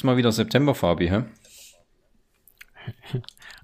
[0.00, 1.24] Ist mal wieder September, Fabi, hä?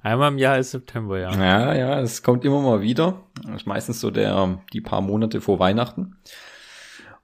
[0.02, 1.32] Einmal im Jahr ist September, ja.
[1.32, 3.22] Ja, ja, es kommt immer mal wieder.
[3.42, 6.18] Das ist meistens so der, die paar Monate vor Weihnachten.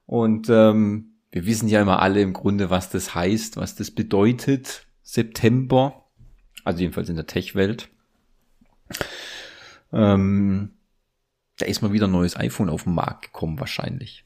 [0.06, 4.86] Und ähm, wir wissen ja immer alle im Grunde, was das heißt, was das bedeutet.
[5.02, 6.06] September.
[6.64, 7.90] Also jedenfalls in der Tech-Welt.
[9.92, 10.70] Ähm,
[11.58, 14.24] da ist mal wieder ein neues iPhone auf den Markt gekommen, wahrscheinlich.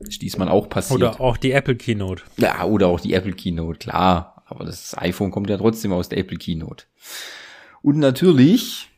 [0.00, 1.00] Ist diesmal auch passiert.
[1.00, 2.22] Oder auch die Apple Keynote.
[2.36, 4.42] Ja, oder auch die Apple Keynote, klar.
[4.46, 6.84] Aber das iPhone kommt ja trotzdem aus der Apple Keynote.
[7.82, 8.88] Und natürlich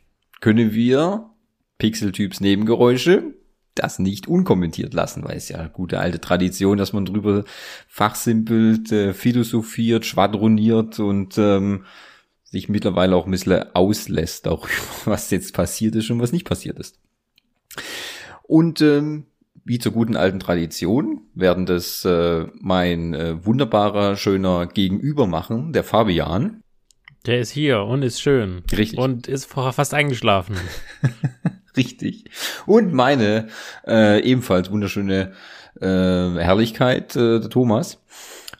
[0.40, 1.30] können wir
[1.78, 3.34] Pixel-Typs Nebengeräusche
[3.76, 7.44] das nicht unkommentiert lassen, weil es ja gute alte Tradition, dass man drüber
[7.86, 11.84] fachsimpelt, äh, philosophiert, schwadroniert und ähm,
[12.44, 14.68] sich mittlerweile auch ein bisschen auslässt darüber,
[15.04, 16.98] was jetzt passiert ist und was nicht passiert ist.
[18.42, 19.26] Und ähm,
[19.66, 25.82] wie zur guten alten Tradition werden das äh, mein äh, wunderbarer, schöner Gegenüber machen, der
[25.82, 26.62] Fabian.
[27.26, 28.62] Der ist hier und ist schön.
[28.70, 28.96] Richtig.
[28.96, 30.56] Und ist vorher fast eingeschlafen.
[31.76, 32.26] Richtig.
[32.64, 33.48] Und meine
[33.84, 35.32] äh, ebenfalls wunderschöne
[35.80, 38.00] äh, Herrlichkeit, äh, der Thomas,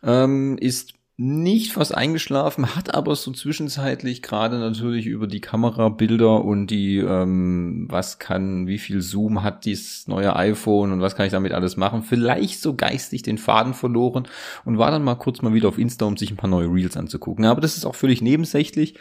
[0.02, 6.67] ähm, ist nicht fast eingeschlafen, hat aber so zwischenzeitlich gerade natürlich über die Kamerabilder und
[6.67, 11.33] die, ähm, was kann, wie viel Zoom hat dieses neue iPhone und was kann ich
[11.33, 14.28] damit alles machen, vielleicht so geistig den Faden verloren
[14.67, 16.98] und war dann mal kurz mal wieder auf Insta, um sich ein paar neue Reels
[16.98, 17.47] anzugucken.
[17.47, 18.98] Aber das ist auch völlig nebensächlich,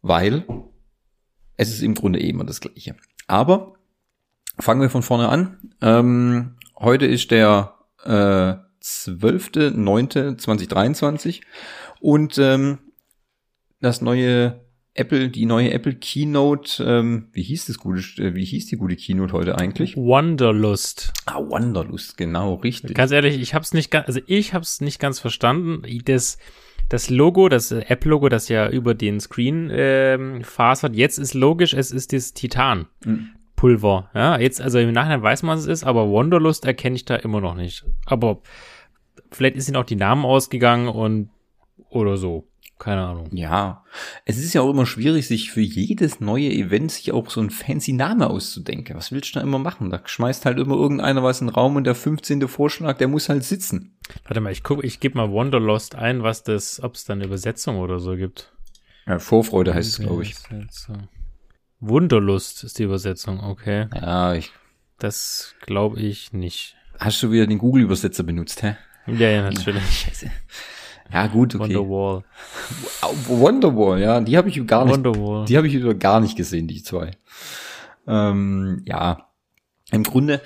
[0.00, 0.44] weil
[1.56, 2.96] es ist im Grunde eh immer das Gleiche.
[3.26, 3.74] Aber
[4.58, 5.58] fangen wir von vorne an.
[5.82, 11.42] Ähm, heute ist der äh, 12.09.2023
[12.00, 12.78] und ähm,
[13.80, 14.60] das neue
[14.98, 18.96] Apple, die neue Apple Keynote, ähm, wie hieß das gute, äh, wie hieß die gute
[18.96, 19.96] Keynote heute eigentlich?
[19.96, 21.12] Wanderlust.
[21.26, 22.96] Ah, Wanderlust, genau, richtig.
[22.96, 25.82] Ganz ehrlich, ich hab's nicht ganz, also ich hab's nicht ganz verstanden.
[26.04, 26.38] Das,
[26.88, 31.92] das Logo, das Apple-Logo, das ja über den Screen ähm, fasert, jetzt ist logisch, es
[31.92, 32.88] ist das Titan.
[33.04, 33.30] Mhm.
[33.58, 34.08] Pulver.
[34.14, 37.16] Ja, jetzt, also im Nachhinein weiß man, was es ist, aber Wanderlust erkenne ich da
[37.16, 37.84] immer noch nicht.
[38.06, 38.40] Aber
[39.32, 41.30] vielleicht ist ihnen auch die Namen ausgegangen und
[41.90, 42.46] oder so.
[42.78, 43.30] Keine Ahnung.
[43.32, 43.82] Ja,
[44.24, 47.50] es ist ja auch immer schwierig, sich für jedes neue Event sich auch so ein
[47.50, 48.94] fancy Name auszudenken.
[48.94, 49.90] Was willst du da immer machen?
[49.90, 52.46] Da schmeißt halt immer irgendeiner was in den Raum und der 15.
[52.46, 53.98] Vorschlag, der muss halt sitzen.
[54.22, 57.24] Warte mal, ich gucke, ich gebe mal Wanderlost ein, was das, ob es da eine
[57.24, 58.52] Übersetzung oder so gibt.
[59.08, 60.36] Ja, Vorfreude heißt es, glaube ich.
[61.80, 63.86] Wunderlust ist die Übersetzung, okay.
[63.94, 64.52] Ja, ich.
[64.98, 66.76] Das glaube ich nicht.
[66.98, 68.76] Hast du wieder den Google-Übersetzer benutzt, hä?
[69.06, 69.84] Ja, ja, natürlich.
[69.90, 70.30] Scheiße.
[71.12, 71.74] Ja, gut, okay.
[71.74, 72.24] Wonderwall.
[73.26, 74.96] Wonderwall, ja, die habe ich gar nicht.
[74.96, 75.46] Wonderwall.
[75.46, 77.12] Die habe ich gar nicht gesehen, die zwei.
[78.06, 79.28] Ähm, ja,
[79.90, 80.42] im Grunde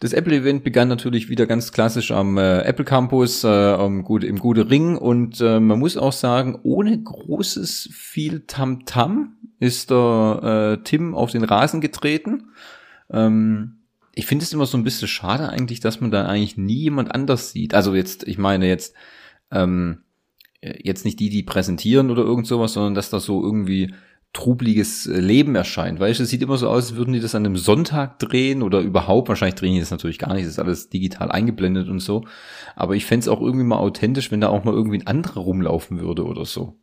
[0.00, 4.38] das Apple-Event begann natürlich wieder ganz klassisch am äh, Apple Campus, äh, am Gute, im
[4.38, 9.26] Gute Ring und äh, man muss auch sagen, ohne großes viel Tamtam -Tam
[9.60, 12.48] ist der äh, Tim auf den Rasen getreten.
[13.10, 13.76] Ähm,
[14.14, 17.14] ich finde es immer so ein bisschen schade eigentlich, dass man da eigentlich nie jemand
[17.14, 17.74] anders sieht.
[17.74, 18.94] Also jetzt, ich meine jetzt,
[19.50, 19.98] ähm,
[20.62, 23.94] jetzt nicht die, die präsentieren oder irgend sowas, sondern dass da so irgendwie
[24.32, 25.98] trubliges Leben erscheint.
[25.98, 28.62] Weißt du, es sieht immer so aus, als würden die das an einem Sonntag drehen
[28.62, 32.00] oder überhaupt, wahrscheinlich drehen die das natürlich gar nicht, das ist alles digital eingeblendet und
[32.00, 32.24] so.
[32.76, 35.40] Aber ich fände es auch irgendwie mal authentisch, wenn da auch mal irgendwie ein anderer
[35.40, 36.78] rumlaufen würde oder so.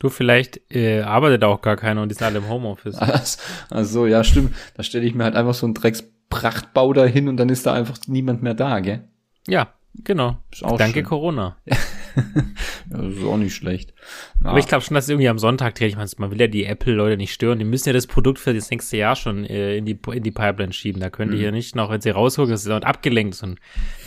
[0.00, 2.98] Du, vielleicht äh, arbeitet auch gar keiner und die sind alle im Homeoffice.
[3.70, 4.54] Also, ja, stimmt.
[4.74, 7.72] Da stelle ich mir halt einfach so einen Drecksprachtbau da hin und dann ist da
[7.72, 9.08] einfach niemand mehr da, gell?
[9.46, 10.38] Ja, genau.
[10.60, 11.04] Danke schön.
[11.04, 11.56] Corona.
[12.90, 13.92] das ist auch nicht schlecht.
[14.40, 14.50] Na.
[14.50, 15.90] Aber ich glaube schon, dass irgendwie am Sonntag dreht.
[15.90, 17.58] Ich meine, man will ja die Apple-Leute nicht stören.
[17.58, 20.30] Die müssen ja das Produkt für das nächste Jahr schon äh, in, die, in die
[20.30, 21.00] Pipeline schieben.
[21.00, 21.36] Da können mhm.
[21.36, 23.58] die ja nicht noch, wenn sie rausgucken, dass sie dort abgelenkt sind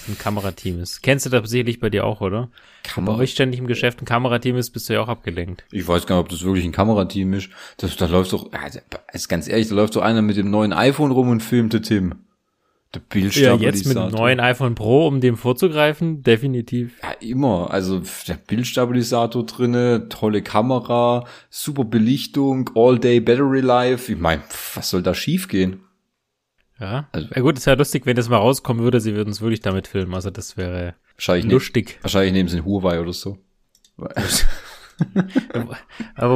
[0.07, 1.01] ein Kamerateam ist.
[1.01, 2.49] Kennst du das sicherlich bei dir auch, oder?
[2.83, 3.15] Kamera.
[3.15, 5.63] Bei euch ständig im Geschäft ein Kamerateam ist, bist du ja auch abgelenkt.
[5.71, 7.49] Ich weiß gar nicht, ob das wirklich ein Kamerateam ist.
[7.77, 8.79] Das, da läuft doch, also,
[9.11, 12.15] ist ganz ehrlich, da läuft so einer mit dem neuen iPhone rum und filmte Tim.
[12.93, 13.59] Der Bildstabilisator.
[13.59, 16.93] Ja, jetzt mit dem neuen iPhone Pro, um dem vorzugreifen, definitiv.
[17.01, 17.71] Ja, immer.
[17.71, 24.11] Also der Bildstabilisator drinne, tolle Kamera, super Belichtung, All-Day Battery Life.
[24.11, 24.43] Ich meine,
[24.75, 25.79] was soll da schiefgehen?
[26.79, 27.07] Ja.
[27.11, 29.61] Also, ja gut, ist ja lustig, wenn das mal rauskommen würde, sie würden es wirklich
[29.61, 30.13] damit filmen.
[30.13, 31.95] Also das wäre wahrscheinlich lustig.
[31.95, 33.39] Ne, wahrscheinlich nehmen sie in Huawei oder so.
[36.15, 36.35] Aber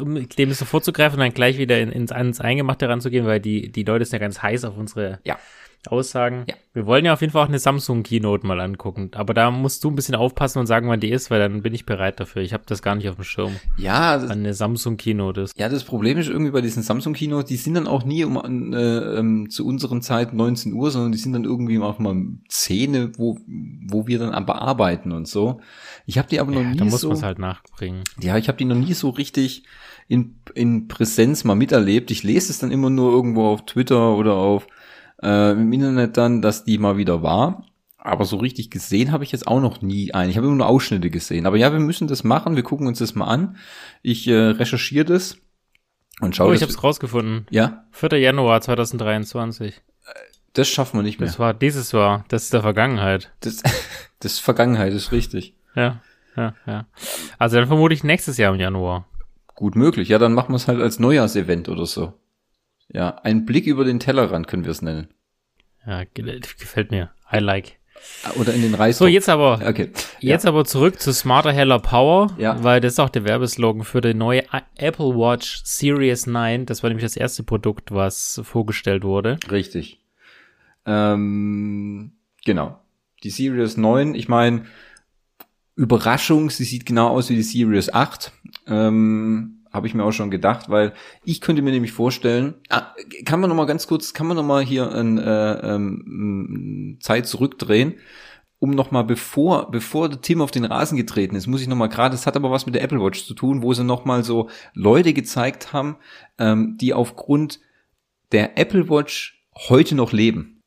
[0.00, 3.72] um dem so vorzugreifen und dann gleich wieder in, ins, ins Eingemachte ranzugehen, weil die,
[3.72, 5.38] die Leute sind ja ganz heiß auf unsere ja.
[5.88, 6.44] Aussagen.
[6.48, 6.54] Ja.
[6.72, 9.10] Wir wollen ja auf jeden Fall auch eine Samsung Keynote mal angucken.
[9.14, 11.72] Aber da musst du ein bisschen aufpassen und sagen, wann die ist, weil dann bin
[11.72, 12.42] ich bereit dafür.
[12.42, 15.58] Ich habe das gar nicht auf dem Schirm, Ja, das, wann eine Samsung Keynote ist.
[15.58, 18.78] ja, das Problem ist irgendwie bei diesen Samsung-Kinos, die sind dann auch nie um, äh,
[19.18, 22.16] ähm, zu unseren Zeiten 19 Uhr, sondern die sind dann irgendwie auch mal
[22.48, 23.38] 10, wo,
[23.86, 25.60] wo wir dann aber arbeiten und so.
[26.06, 27.08] Ich habe die aber noch Ja, nie da muss so.
[27.08, 28.02] man es halt nachbringen.
[28.20, 29.64] Ja, ich habe die noch nie so richtig
[30.08, 32.10] in, in Präsenz mal miterlebt.
[32.10, 34.66] Ich lese es dann immer nur irgendwo auf Twitter oder auf
[35.22, 37.66] äh, im Internet dann, dass die mal wieder war.
[37.98, 40.30] Aber so richtig gesehen habe ich jetzt auch noch nie einen.
[40.30, 41.46] Ich habe immer nur Ausschnitte gesehen.
[41.46, 42.54] Aber ja, wir müssen das machen.
[42.54, 43.56] Wir gucken uns das mal an.
[44.02, 45.38] Ich äh, recherchiere das
[46.20, 46.50] und schaue.
[46.50, 47.46] Oh, ich habe es rausgefunden.
[47.50, 48.18] ja, 4.
[48.18, 49.80] Januar 2023.
[50.52, 51.28] das schaffen wir nicht mehr.
[51.28, 52.26] Das war dieses Jahr.
[52.28, 53.32] Das ist der Vergangenheit.
[53.40, 53.62] Das,
[54.20, 55.54] das ist Vergangenheit, ist richtig.
[55.74, 56.02] Ja,
[56.36, 56.86] ja, ja.
[57.38, 59.06] Also dann vermute ich nächstes Jahr im Januar.
[59.54, 60.08] Gut möglich.
[60.08, 62.12] Ja, dann machen wir es halt als Neujahrsevent oder so.
[62.94, 65.08] Ja, ein Blick über den Tellerrand können wir es nennen.
[65.86, 67.10] Ja, ge- gefällt mir.
[67.32, 67.78] I like.
[68.38, 68.98] Oder in den Reis.
[68.98, 69.90] So, jetzt aber, Okay.
[70.20, 72.62] jetzt aber zurück zu Smarter, Heller Power, Ja.
[72.62, 74.42] weil das ist auch der Werbeslogan für die neue
[74.76, 76.66] Apple Watch Series 9.
[76.66, 79.38] Das war nämlich das erste Produkt, was vorgestellt wurde.
[79.50, 80.00] Richtig.
[80.86, 82.12] Ähm,
[82.44, 82.78] genau.
[83.22, 84.64] Die Series 9, ich meine,
[85.76, 88.32] Überraschung, sie sieht genau aus wie die Series 8.
[88.66, 90.94] Ähm, habe ich mir auch schon gedacht, weil
[91.24, 92.94] ich könnte mir nämlich vorstellen, ah,
[93.24, 97.26] kann man noch mal ganz kurz, kann man noch mal hier ein, äh, ähm, Zeit
[97.26, 97.94] zurückdrehen,
[98.60, 101.76] um noch mal bevor bevor der Tim auf den Rasen getreten ist, muss ich noch
[101.76, 104.04] mal gerade, das hat aber was mit der Apple Watch zu tun, wo sie noch
[104.04, 105.96] mal so Leute gezeigt haben,
[106.38, 107.58] ähm, die aufgrund
[108.30, 110.60] der Apple Watch heute noch leben,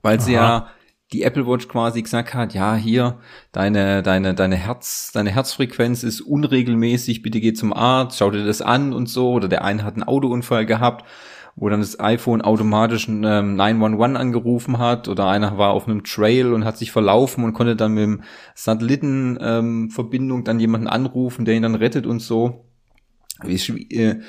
[0.00, 0.46] weil sie Aha.
[0.46, 0.70] ja
[1.12, 3.18] die Apple Watch quasi gesagt hat, ja, hier,
[3.52, 8.60] deine, deine, deine Herz, deine Herzfrequenz ist unregelmäßig, bitte geh zum Arzt, schau dir das
[8.60, 9.32] an und so.
[9.32, 11.06] Oder der eine hat einen Autounfall gehabt,
[11.56, 15.08] wo dann das iPhone automatisch ein ähm, 911 angerufen hat.
[15.08, 18.22] Oder einer war auf einem Trail und hat sich verlaufen und konnte dann mit dem
[18.54, 22.66] Satellitenverbindung ähm, dann jemanden anrufen, der ihn dann rettet und so.
[23.42, 23.54] Wie,
[23.94, 24.20] äh,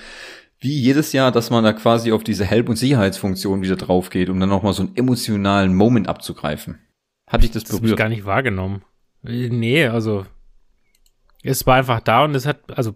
[0.59, 4.29] wie jedes Jahr, dass man da quasi auf diese Help- und Sicherheitsfunktion wieder drauf geht,
[4.29, 6.79] um dann nochmal so einen emotionalen Moment abzugreifen.
[7.27, 7.97] Hatte ich das Das berührt?
[7.97, 8.83] gar nicht wahrgenommen.
[9.21, 10.25] Nee, also
[11.43, 12.95] es war einfach da und es hat, also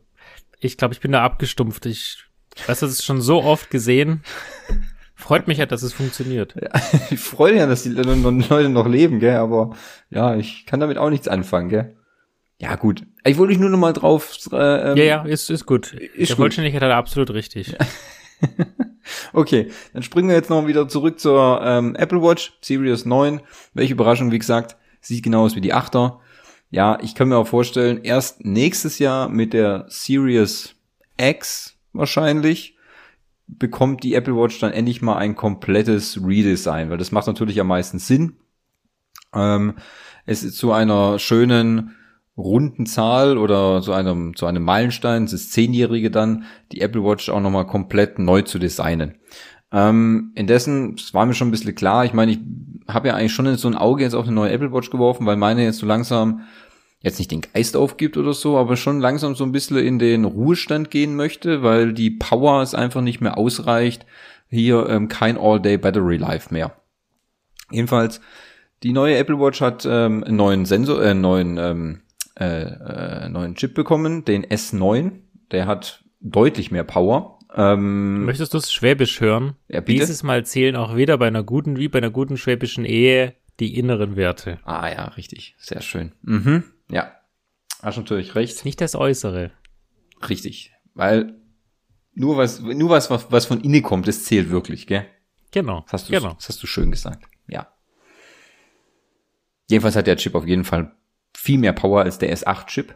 [0.60, 1.86] ich glaube, ich bin da abgestumpft.
[1.86, 2.24] Ich
[2.68, 4.24] weiß, das ist schon so oft gesehen.
[5.16, 6.56] Freut mich ja, dass es funktioniert.
[7.12, 9.76] Ich freue mich ja, dass die Leute noch leben, gell, aber
[10.10, 11.96] ja, ich kann damit auch nichts anfangen, gell.
[12.64, 13.04] Ja, gut.
[13.26, 14.38] Ich wollte dich nur noch mal drauf.
[14.54, 15.92] Äh, ähm, Ja, ja, ist, ist gut.
[15.92, 16.38] Ist Der.
[16.38, 17.76] Vollständigkeit hat er absolut richtig.
[19.34, 23.42] Okay, dann springen wir jetzt noch wieder zurück zur ähm, Apple Watch Series 9.
[23.74, 26.20] Welche Überraschung, wie gesagt, sieht genau aus wie die 8er.
[26.70, 30.76] Ja, ich kann mir auch vorstellen, erst nächstes Jahr mit der Series
[31.18, 32.78] X wahrscheinlich
[33.48, 37.68] bekommt die Apple Watch dann endlich mal ein komplettes Redesign, weil das macht natürlich am
[37.68, 38.38] meisten Sinn.
[39.34, 39.76] Ähm,
[40.26, 41.96] es ist zu einer schönen
[42.38, 47.42] runden Zahl oder zu einem, zu einem Meilenstein, ist Zehnjährige dann, die Apple Watch auch
[47.42, 49.16] nochmal komplett neu zu designen.
[49.72, 52.40] Ähm, indessen, es war mir schon ein bisschen klar, ich meine, ich
[52.88, 55.38] habe ja eigentlich schon so ein Auge jetzt auf eine neue Apple Watch geworfen, weil
[55.38, 56.42] meine jetzt so langsam
[57.04, 60.26] jetzt nicht den Geist aufgibt oder so, aber schon langsam so ein bisschen in den
[60.26, 64.06] Ruhestand gehen möchte, weil die Power es einfach nicht mehr ausreicht.
[64.50, 66.76] Hier ähm, kein All-Day Battery Life mehr.
[67.72, 68.22] Jedenfalls,
[68.84, 72.02] die neue Apple Watch hat ähm, einen neuen Sensor, äh, einen neuen, ähm,
[72.40, 75.12] äh, äh, neuen Chip bekommen, den S9.
[75.52, 77.40] Der hat deutlich mehr Power.
[77.56, 79.56] Ähm, Möchtest du es Schwäbisch hören?
[79.68, 80.00] Ja, bitte.
[80.00, 83.78] Dieses Mal zählen auch weder bei einer guten wie bei einer guten schwäbischen Ehe die
[83.78, 84.60] inneren Werte.
[84.64, 85.56] ah ja, richtig.
[85.60, 86.14] Sehr schön.
[86.24, 86.64] Mhm.
[86.90, 87.12] Ja.
[87.84, 88.54] Hast natürlich recht.
[88.54, 89.52] Ist nicht das Äußere.
[90.28, 90.72] Richtig.
[90.96, 91.36] Weil
[92.16, 95.06] nur was, nur was, was, was von innen kommt, das zählt wirklich, gell?
[95.52, 95.82] Genau.
[95.82, 96.34] Das hast du, genau.
[96.34, 97.26] das hast du schön gesagt.
[97.48, 97.68] Ja.
[99.70, 100.96] Jedenfalls hat der Chip auf jeden Fall
[101.44, 102.96] viel mehr Power als der S8-Chip.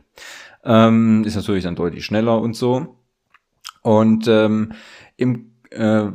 [0.64, 2.98] Ähm, ist natürlich dann deutlich schneller und so.
[3.82, 4.72] Und ähm,
[5.18, 6.12] im, äh,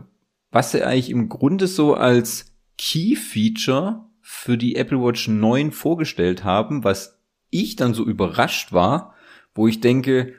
[0.50, 6.84] was sie eigentlich im Grunde so als Key-Feature für die Apple Watch 9 vorgestellt haben,
[6.84, 7.20] was
[7.50, 9.14] ich dann so überrascht war,
[9.54, 10.32] wo ich denke,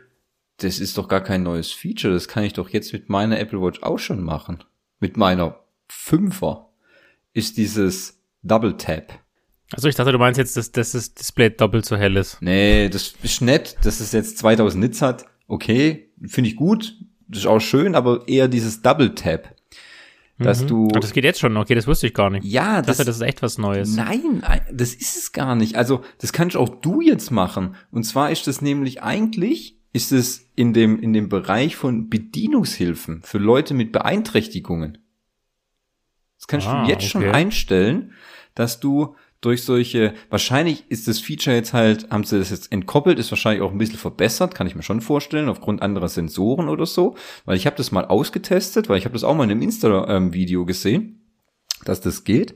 [0.57, 3.61] das ist doch gar kein neues Feature, das kann ich doch jetzt mit meiner Apple
[3.61, 4.63] Watch auch schon machen.
[4.99, 6.71] Mit meiner Fünfer
[7.33, 9.22] ist dieses Double Tap.
[9.73, 12.37] Also ich dachte, du meinst jetzt, dass, dass das Display doppelt so hell ist.
[12.41, 15.25] Nee, das ist nett, dass es jetzt 2000 Nits hat.
[15.47, 16.95] Okay, finde ich gut.
[17.27, 19.55] Das ist auch schön, aber eher dieses Double Tap.
[20.39, 20.67] Dass Mhm.
[20.67, 20.87] du.
[20.95, 21.55] Ah, das geht jetzt schon.
[21.57, 22.43] Okay, das wusste ich gar nicht.
[22.43, 23.95] ja, Ich dachte, das ist echt was Neues.
[23.95, 25.75] Nein, das ist es gar nicht.
[25.75, 27.75] Also, das kannst auch du jetzt machen.
[27.91, 33.21] Und zwar ist das nämlich eigentlich, ist es in dem, in dem Bereich von Bedienungshilfen
[33.21, 34.97] für Leute mit Beeinträchtigungen.
[36.39, 37.31] Das kannst Ah, du jetzt schon okay.
[37.31, 38.13] einstellen,
[38.55, 43.19] dass du durch solche, wahrscheinlich ist das Feature jetzt halt, haben sie das jetzt entkoppelt,
[43.19, 46.85] ist wahrscheinlich auch ein bisschen verbessert, kann ich mir schon vorstellen, aufgrund anderer Sensoren oder
[46.85, 49.61] so, weil ich habe das mal ausgetestet, weil ich habe das auch mal in einem
[49.61, 51.21] Insta-Video gesehen,
[51.83, 52.55] dass das geht.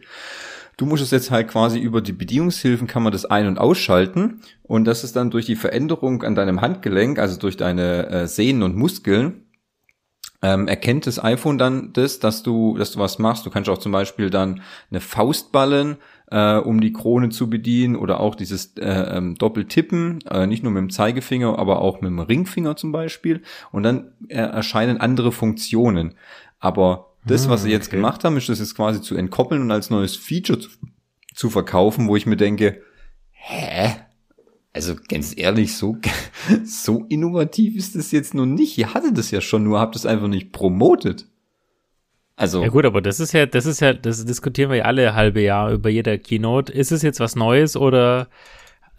[0.78, 4.42] Du musst es jetzt halt quasi über die Bedienungshilfen kann man das ein- und ausschalten
[4.64, 8.64] und das ist dann durch die Veränderung an deinem Handgelenk, also durch deine äh, Sehnen
[8.64, 9.48] und Muskeln,
[10.42, 13.46] ähm, erkennt das iPhone dann das, dass du, dass du was machst.
[13.46, 15.98] Du kannst auch zum Beispiel dann eine Faust ballen,
[16.30, 20.72] äh, um die Krone zu bedienen oder auch dieses äh, ähm, Doppeltippen, äh, nicht nur
[20.72, 23.42] mit dem Zeigefinger, aber auch mit dem Ringfinger zum Beispiel.
[23.72, 26.16] Und dann äh, erscheinen andere Funktionen.
[26.60, 27.98] Aber das, was sie jetzt okay.
[27.98, 30.70] gemacht haben, ist das jetzt quasi zu entkoppeln und als neues Feature zu,
[31.34, 32.82] zu verkaufen, wo ich mir denke,
[33.32, 33.96] hä?
[34.74, 35.98] Also ganz ehrlich, so,
[36.64, 38.78] so innovativ ist das jetzt noch nicht.
[38.78, 41.28] Ihr hattet das ja schon, nur habt es einfach nicht promotet.
[42.38, 45.16] Also, Ja gut, aber das ist ja, das ist ja, das diskutieren wir ja alle
[45.16, 46.72] halbe Jahr über jeder Keynote.
[46.72, 48.28] Ist es jetzt was Neues oder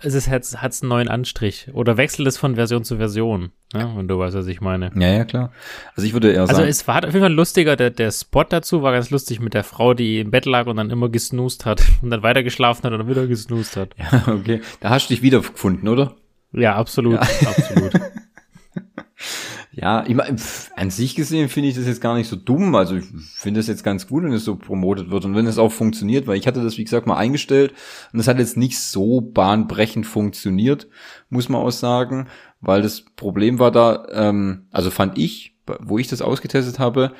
[0.02, 1.68] ist es hat's, hat's einen neuen Anstrich?
[1.72, 3.50] Oder wechselt es von Version zu Version?
[3.74, 4.90] Ja, wenn du weißt, was ich meine.
[4.94, 5.52] ja, ja, klar.
[5.94, 8.44] Also ich würde eher Also sagen, es war auf jeden Fall lustiger, der, der Spot
[8.44, 11.64] dazu war ganz lustig mit der Frau, die im Bett lag und dann immer gesnoost
[11.64, 13.90] hat und dann weiter geschlafen hat und dann wieder gesnoost hat.
[13.98, 16.16] ja, okay, da hast du dich wiedergefunden, oder?
[16.52, 17.92] Ja, absolut, absolut.
[19.80, 20.40] Ja, ich mein,
[20.74, 22.74] an sich gesehen finde ich das jetzt gar nicht so dumm.
[22.74, 23.04] Also ich
[23.36, 26.26] finde das jetzt ganz gut, wenn es so promotet wird und wenn es auch funktioniert,
[26.26, 27.74] weil ich hatte das, wie gesagt, mal eingestellt
[28.12, 30.88] und es hat jetzt nicht so bahnbrechend funktioniert,
[31.30, 32.26] muss man auch sagen,
[32.60, 37.12] weil das Problem war da, ähm, also fand ich, wo ich das ausgetestet habe,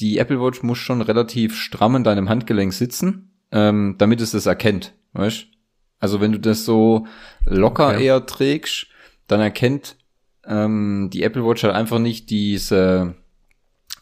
[0.00, 4.46] die Apple Watch muss schon relativ stramm in deinem Handgelenk sitzen, ähm, damit es das
[4.46, 5.46] erkennt, weißt?
[6.00, 7.06] Also wenn du das so
[7.44, 8.04] locker Okay.
[8.06, 8.86] eher trägst,
[9.26, 9.96] dann erkennt
[10.48, 13.14] ähm, die Apple Watch halt einfach nicht diese,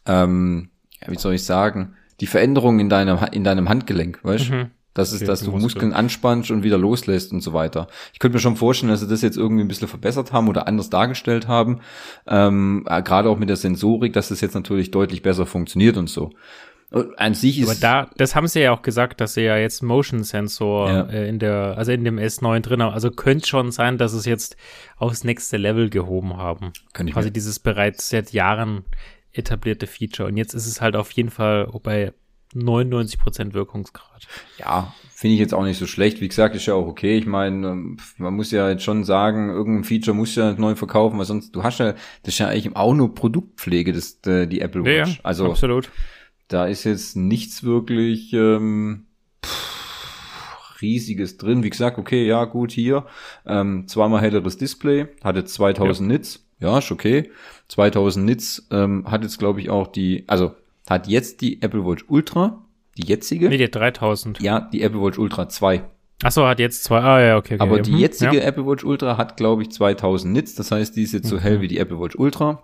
[0.06, 0.70] ähm,
[1.06, 4.70] wie soll ich sagen, die Veränderung in deinem, in deinem Handgelenk, weißt Mhm.
[4.94, 5.62] Das ist, Okay, dass du Muskel.
[5.62, 7.86] Muskeln anspannst und wieder loslässt und so weiter.
[8.14, 10.66] Ich könnte mir schon vorstellen, dass sie das jetzt irgendwie ein bisschen verbessert haben oder
[10.66, 11.80] anders dargestellt haben.
[12.26, 16.08] Ähm, äh, Gerade auch mit der Sensorik, dass das jetzt natürlich deutlich besser funktioniert und
[16.08, 16.30] so.
[16.96, 19.56] Und an sich ist Aber da, das haben sie ja auch gesagt, dass sie ja
[19.56, 21.00] jetzt Motion Sensor Ja.
[21.08, 22.92] äh, in der, also in dem S9 drin haben.
[22.94, 24.56] Also könnte schon sein, dass es jetzt
[24.96, 26.72] aufs nächste Level gehoben haben.
[26.92, 28.84] Könnte ich mir- dieses bereits seit Jahren
[29.32, 30.28] etablierte Feature.
[30.28, 32.12] Und jetzt ist es halt auf jeden Fall bei
[32.54, 34.26] 99% Wirkungsgrad.
[34.58, 36.20] Ja, finde ich jetzt auch nicht so schlecht.
[36.20, 37.18] Wie gesagt, ist ja auch okay.
[37.18, 41.18] Ich meine, ähm, man muss ja jetzt schon sagen, irgendein Feature muss ja neu verkaufen,
[41.18, 44.60] weil sonst, du hast ja, das ist ja eigentlich auch nur Produktpflege, das, äh, die
[44.60, 45.20] Apple Watch.
[45.22, 45.90] also, absolut.
[46.48, 49.06] Da ist jetzt nichts wirklich ähm,
[49.44, 51.62] pff, riesiges drin.
[51.62, 53.06] Wie gesagt, okay, ja, gut, hier.
[53.46, 56.46] Ähm, zweimal helleres Display, hat jetzt 2000 Nits.
[56.58, 57.30] Ja, ist okay.
[57.68, 60.54] 2000 Nits ähm, hat jetzt, glaube ich, auch die, also
[60.88, 62.62] hat jetzt die Apple Watch Ultra,
[62.96, 63.48] die jetzige.
[63.48, 64.40] Nee, die 3000.
[64.40, 65.82] Ja, die Apple Watch Ultra 2.
[66.22, 67.00] Achso, hat jetzt zwei.
[67.00, 67.54] Ah, ja, okay.
[67.54, 67.62] okay.
[67.62, 68.44] Aber ja, die hm, jetzige Ja.
[68.44, 70.54] Apple Watch Ultra hat, glaube ich, 2000 Nits.
[70.54, 72.62] Das heißt, die ist jetzt so hell wie die Apple Watch Ultra.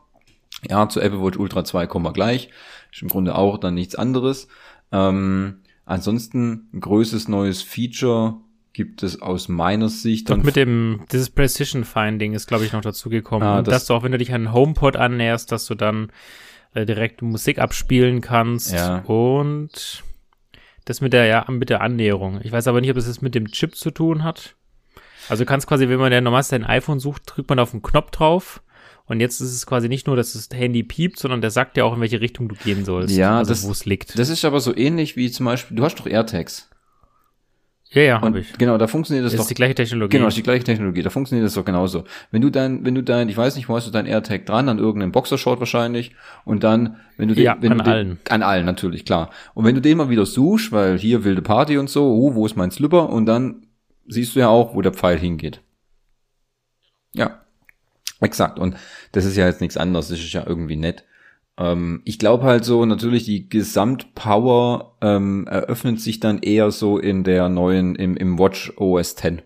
[0.68, 2.50] Ja, zur Apple Watch Ultra 2 kommen wir gleich.
[2.92, 4.48] Ist im Grunde auch dann nichts anderes.
[4.92, 8.36] Ähm, ansonsten ein größtes neues Feature
[8.72, 10.30] gibt es aus meiner Sicht.
[10.30, 13.42] Doch dann mit dem, dieses Precision Finding ist, glaube ich, noch dazu gekommen.
[13.44, 15.74] Ah, Und das- dass du auch, wenn du dich an den HomePod annäherst, dass du
[15.74, 16.10] dann
[16.74, 18.72] äh, direkt Musik abspielen kannst.
[18.72, 18.98] Ja.
[19.00, 20.02] Und
[20.86, 22.40] das mit der, ja, mit der Annäherung.
[22.42, 24.56] Ich weiß aber nicht, ob das jetzt mit dem Chip zu tun hat.
[25.28, 27.82] Also du kannst quasi, wenn man ja normalerweise ein iPhone sucht, drückt man auf den
[27.82, 28.62] Knopf drauf.
[29.06, 31.84] Und jetzt ist es quasi nicht nur, dass das Handy piept, sondern der sagt dir
[31.84, 33.14] auch, in welche Richtung du gehen sollst.
[33.16, 34.18] Ja, also wo es liegt.
[34.18, 36.70] das ist aber so ähnlich wie zum Beispiel, du hast doch AirTags.
[37.90, 38.52] ja, ja, habe ich.
[38.56, 40.16] genau, da funktioniert das Das doch ist die gleiche Technologie.
[40.16, 41.02] Genau, ist die gleiche Technologie.
[41.02, 42.04] Da funktioniert das doch genauso.
[42.30, 44.68] Wenn du dein, wenn du dein, ich weiß nicht, wo hast du dein AirTag dran,
[44.70, 46.12] an irgendeinem Boxershort wahrscheinlich,
[46.46, 48.18] und dann, wenn du den, Ja, wenn an du den, allen.
[48.30, 49.28] an allen natürlich, klar.
[49.52, 52.46] Und wenn du den mal wieder suchst, weil hier wilde Party und so, oh, wo
[52.46, 53.10] ist mein Slipper?
[53.10, 53.66] Und dann
[54.06, 55.60] siehst du ja auch, wo der Pfeil hingeht.
[57.14, 57.41] Ja.
[58.22, 58.58] Exakt.
[58.58, 58.76] Und
[59.10, 60.08] das ist ja jetzt nichts anderes.
[60.08, 61.04] Das ist ja irgendwie nett.
[61.58, 67.24] Ähm, ich glaube halt so, natürlich die Gesamtpower ähm, eröffnet sich dann eher so in
[67.24, 69.42] der neuen, im, im Watch OS 10.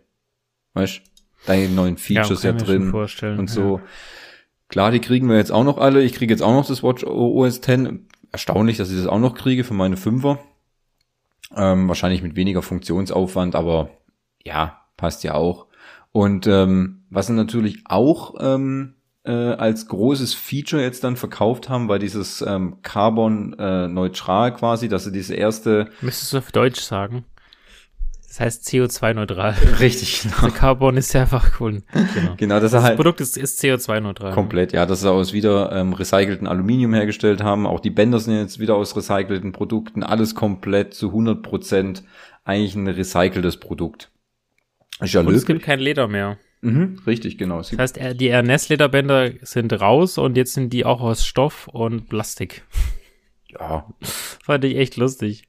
[0.74, 1.00] Weißt
[1.46, 3.80] Da die neuen Features ja, schon drin vorstellen, und so.
[4.68, 6.02] Klar, die kriegen wir jetzt auch noch alle.
[6.02, 8.06] Ich kriege jetzt auch noch das Watch OS 10.
[8.30, 10.38] Erstaunlich, dass ich das auch noch kriege für meine Fünfer.
[11.54, 13.90] Ähm, wahrscheinlich mit weniger Funktionsaufwand, aber
[14.44, 15.66] ja, passt ja auch.
[16.12, 21.88] Und ähm, was sie natürlich auch ähm, äh, als großes Feature jetzt dann verkauft haben,
[21.88, 26.82] war dieses ähm, Carbon äh, neutral quasi, dass sie diese erste Müsstest du auf Deutsch
[26.82, 27.24] sagen.
[28.28, 29.54] Das heißt CO2-neutral.
[29.80, 30.42] Richtig, genau.
[30.42, 31.82] Der Carbon ist ja einfach cool.
[32.12, 34.34] Genau, genau das, das halt Produkt ist, ist CO2-neutral.
[34.34, 37.66] Komplett, ja, dass sie aus wieder ähm, recycelten Aluminium hergestellt haben.
[37.66, 40.02] Auch die Bänder sind jetzt wieder aus recycelten Produkten.
[40.02, 42.04] Alles komplett zu 100 Prozent
[42.44, 44.10] eigentlich ein recyceltes Produkt.
[45.00, 45.40] Ist ja Und löblich.
[45.40, 46.36] es gibt kein Leder mehr.
[46.66, 47.58] Mhm, richtig, genau.
[47.58, 52.64] Das heißt, die RNS-Lederbänder sind raus und jetzt sind die auch aus Stoff und Plastik.
[53.48, 53.86] Ja.
[54.00, 55.46] Fand ich echt lustig.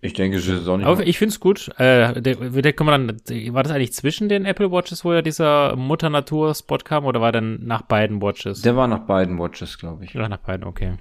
[0.00, 0.86] Ich denke, es ist auch nicht.
[0.86, 1.68] Aber ich finde es gut.
[1.76, 5.20] Äh, der, der, kann man dann, war das eigentlich zwischen den Apple Watches, wo ja
[5.20, 8.62] dieser Mutter Natur Spot kam, oder war dann nach beiden Watches?
[8.62, 10.14] Der war nach beiden Watches, glaube ich.
[10.14, 10.94] Ja, nach beiden, okay.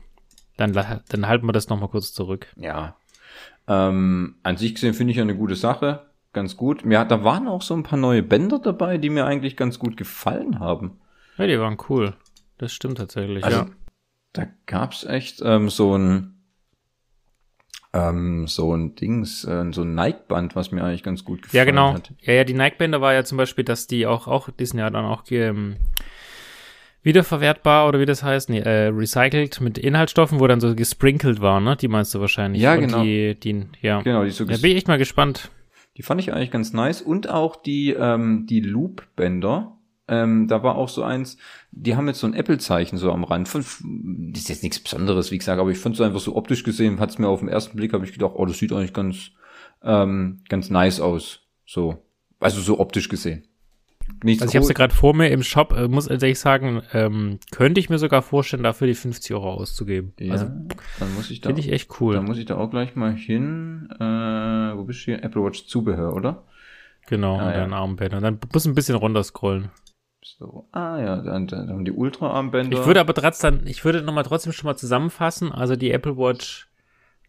[0.58, 2.48] Dann, dann halten wir das nochmal kurz zurück.
[2.58, 2.98] Ja.
[3.70, 6.09] Ähm, an sich gesehen finde ich ja eine gute Sache.
[6.34, 6.84] Ganz gut.
[6.86, 9.98] Ja, da waren auch so ein paar neue Bänder dabei, die mir eigentlich ganz gut
[9.98, 11.00] gefallen haben.
[11.38, 12.16] Ja, die waren cool.
[12.58, 13.66] Das stimmt tatsächlich, also, ja.
[14.34, 16.40] Da gab's echt ähm, so ein
[17.94, 21.66] ähm, so ein Dings, äh, so ein Nike-Band, was mir eigentlich ganz gut gefallen ja,
[21.66, 21.94] genau.
[21.94, 22.12] hat.
[22.22, 24.90] Ja, ja, die Nike-Bänder war ja zum Beispiel, dass die auch, auch, die sind ja
[24.92, 25.78] dann auch ähm,
[27.02, 31.60] wiederverwertbar oder wie das heißt, nee, äh, recycelt mit Inhaltsstoffen, wo dann so gesprinkelt war,
[31.60, 31.76] ne?
[31.78, 32.62] Die meinst du wahrscheinlich.
[32.62, 33.02] Ja, genau.
[33.02, 34.02] Die, die, ja.
[34.02, 35.50] Genau, die so Da bin ich echt mal gespannt.
[36.00, 37.02] Die fand ich eigentlich ganz nice.
[37.02, 39.78] Und auch die, ähm, die Loop-Bänder.
[40.08, 41.38] Ähm, da war auch so eins,
[41.72, 43.54] die haben jetzt so ein Apple-Zeichen so am Rand.
[43.54, 43.84] Das
[44.34, 47.10] ist jetzt nichts Besonderes, wie gesagt, aber ich fand es einfach so optisch gesehen, hat
[47.10, 49.32] es mir auf den ersten Blick, habe ich gedacht, oh, das sieht eigentlich ganz,
[49.84, 51.42] ähm, ganz nice aus.
[51.66, 52.02] So.
[52.40, 53.44] Also so optisch gesehen.
[54.24, 57.40] Nichts also ich habe sie gerade vor mir im Shop, äh, muss ehrlich sagen, ähm,
[57.52, 60.14] könnte ich mir sogar vorstellen, dafür die 50 Euro auszugeben.
[60.20, 60.46] Ja, also,
[61.00, 61.50] dann muss ich da.
[61.50, 62.16] Finde ich echt cool.
[62.16, 63.90] Dann muss ich da auch gleich mal hin.
[64.00, 64.04] Äh,
[64.78, 65.24] wo bist du hier?
[65.24, 66.44] Apple Watch Zubehör, oder?
[67.08, 67.78] Genau, ah, dein ja.
[67.78, 68.14] Armband.
[68.14, 69.72] Und dann musst du ein bisschen runter scrollen.
[70.22, 72.78] So, ah ja, dann, dann haben die Ultra-Armbänder.
[72.78, 75.52] Ich würde aber trotzdem, ich würde nochmal trotzdem schon mal zusammenfassen.
[75.52, 76.70] Also die Apple Watch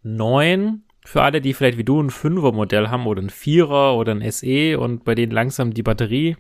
[0.02, 4.12] 9, für alle, die vielleicht wie du ein 5er Modell haben oder ein 4er oder
[4.12, 6.36] ein SE und bei denen langsam die Batterie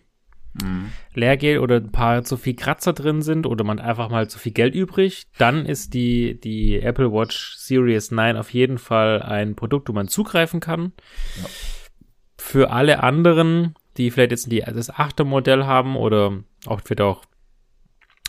[0.54, 0.90] mhm.
[1.14, 4.38] leer geht oder ein paar zu viel Kratzer drin sind oder man einfach mal zu
[4.38, 9.54] viel Geld übrig, dann ist die, die Apple Watch Series 9 auf jeden Fall ein
[9.54, 10.92] Produkt, wo man zugreifen kann.
[11.36, 11.48] Ja.
[12.38, 17.22] Für alle anderen die vielleicht jetzt die, das achte Modell haben oder auch wird auch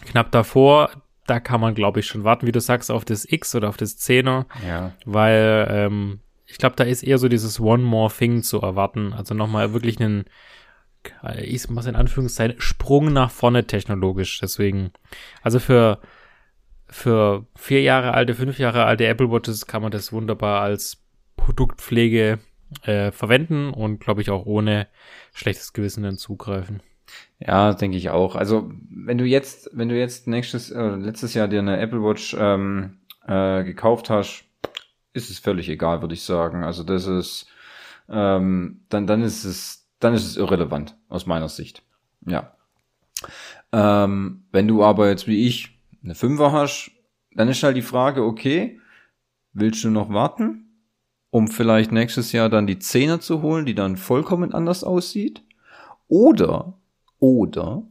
[0.06, 0.91] knapp davor,
[1.28, 3.78] da kann man, glaube ich, schon warten, wie du sagst, auf das X oder auf
[3.78, 4.46] das 10er.
[4.67, 4.93] Ja.
[5.06, 9.13] Weil ähm, ich glaube, da ist eher so dieses One More Thing zu erwarten.
[9.13, 10.26] Also nochmal wirklich einen,
[11.42, 14.40] ich muss in Anführungszeichen, Sprung nach vorne technologisch.
[14.40, 14.92] Deswegen,
[15.42, 16.00] also für,
[16.88, 21.02] für vier Jahre alte, fünf Jahre alte Apple Watches kann man das wunderbar als
[21.38, 22.40] Produktpflege
[22.84, 24.88] äh, verwenden und glaube ich auch ohne
[25.34, 26.82] schlechtes Gewissen dann zugreifen.
[27.40, 28.36] Ja, denke ich auch.
[28.36, 32.36] Also wenn du jetzt, wenn du jetzt nächstes, äh, letztes Jahr dir eine Apple Watch
[32.40, 34.46] ähm, äh, gekauft hast,
[35.14, 36.64] ist es völlig egal, würde ich sagen.
[36.64, 37.48] Also das ist,
[38.10, 41.84] ähm, dann, dann ist es, dann ist es irrelevant aus meiner Sicht.
[42.26, 42.56] Ja.
[43.72, 46.92] Ähm, wenn du aber jetzt wie ich eine Fünfer hast,
[47.34, 48.80] dann ist halt die Frage, okay,
[49.54, 50.72] willst du noch warten?
[51.32, 55.42] um vielleicht nächstes Jahr dann die Zehner zu holen, die dann vollkommen anders aussieht.
[56.08, 56.78] Oder,
[57.20, 57.84] oder,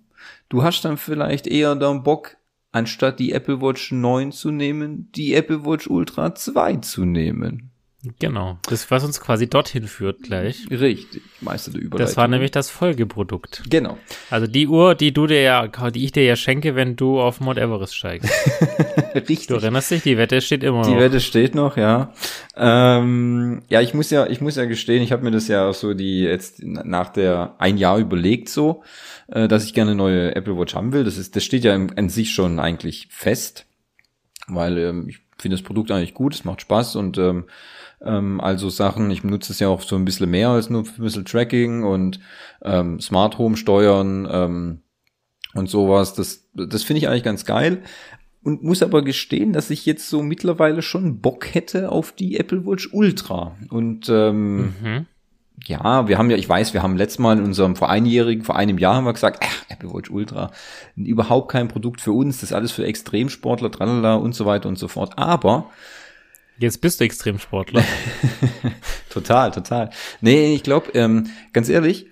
[0.50, 2.36] du hast dann vielleicht eher dann Bock,
[2.70, 7.69] anstatt die Apple Watch 9 zu nehmen, die Apple Watch Ultra 2 zu nehmen.
[8.18, 10.66] Genau, das was uns quasi dorthin führt gleich.
[10.70, 12.06] Richtig, Meister der Überleitung.
[12.06, 13.64] Das war nämlich das Folgeprodukt.
[13.68, 13.98] Genau.
[14.30, 17.40] Also die Uhr, die du dir ja, die ich dir ja schenke, wenn du auf
[17.40, 18.30] Mount Everest steigst.
[19.14, 19.48] Richtig.
[19.48, 20.96] Du erinnerst dich, die Wette steht immer die noch.
[20.96, 22.14] Die Wette steht noch, ja.
[22.56, 25.74] Ähm, ja, ich muss ja, ich muss ja gestehen, ich habe mir das ja auch
[25.74, 28.82] so die jetzt nach der ein Jahr überlegt so,
[29.28, 31.04] äh, dass ich gerne eine neue Apple Watch haben will.
[31.04, 33.66] Das ist, das steht ja im, an sich schon eigentlich fest,
[34.46, 37.44] weil ähm, ich finde das Produkt eigentlich gut, es macht Spaß und ähm,
[38.02, 41.02] ähm, also Sachen, ich benutze es ja auch so ein bisschen mehr als nur ein
[41.02, 42.20] bisschen Tracking und
[42.62, 44.80] ähm, Smart Home steuern ähm,
[45.54, 46.14] und sowas.
[46.14, 47.82] Das, das finde ich eigentlich ganz geil.
[48.42, 52.64] Und muss aber gestehen, dass ich jetzt so mittlerweile schon Bock hätte auf die Apple
[52.64, 53.54] Watch Ultra.
[53.68, 55.06] Und ähm, mhm.
[55.66, 58.56] ja, wir haben ja, ich weiß, wir haben letztes Mal in unserem vor einjährigen, vor
[58.56, 60.52] einem Jahr haben wir gesagt, ach, Apple Watch Ultra,
[60.96, 64.78] überhaupt kein Produkt für uns, das ist alles für Extremsportler, tralala und so weiter und
[64.78, 65.18] so fort.
[65.18, 65.68] Aber
[66.60, 67.82] Jetzt bist du Extremsportler.
[69.10, 69.88] total, total.
[70.20, 72.06] Nee, ich glaube, ähm, ganz ehrlich,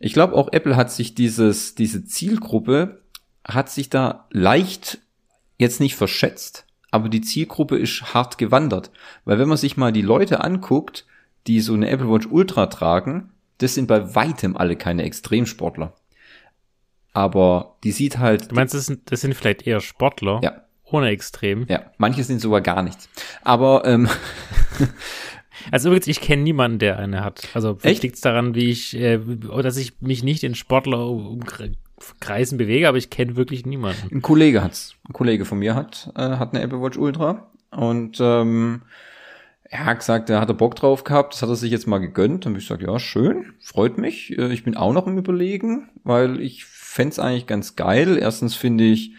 [0.00, 3.02] ich glaube auch Apple hat sich dieses, diese Zielgruppe,
[3.46, 4.98] hat sich da leicht
[5.56, 8.90] jetzt nicht verschätzt, aber die Zielgruppe ist hart gewandert.
[9.24, 11.06] Weil wenn man sich mal die Leute anguckt,
[11.46, 15.94] die so eine Apple Watch Ultra tragen, das sind bei weitem alle keine Extremsportler.
[17.12, 18.50] Aber die sieht halt.
[18.50, 20.40] Du meinst, das sind, das sind vielleicht eher Sportler?
[20.42, 20.64] Ja.
[20.92, 21.66] Ohne Extrem.
[21.68, 23.08] Ja, manche sind sogar gar nichts.
[23.42, 24.08] Aber ähm,
[25.70, 27.48] Also übrigens, ich kenne niemanden, der eine hat.
[27.54, 29.18] Also vielleicht liegt es daran, wie ich, äh,
[29.62, 34.08] dass ich mich nicht in Sportler umkreisen bewege, aber ich kenne wirklich niemanden.
[34.12, 34.96] Ein Kollege hat's.
[35.08, 38.82] Ein Kollege von mir hat, äh, hat eine Apple Watch Ultra und ähm,
[39.64, 42.44] er hat gesagt, er hatte Bock drauf gehabt, das hat er sich jetzt mal gegönnt.
[42.44, 44.36] Und ich sage, ja, schön, freut mich.
[44.36, 48.18] Äh, ich bin auch noch im Überlegen, weil ich fände eigentlich ganz geil.
[48.18, 49.12] Erstens finde ich,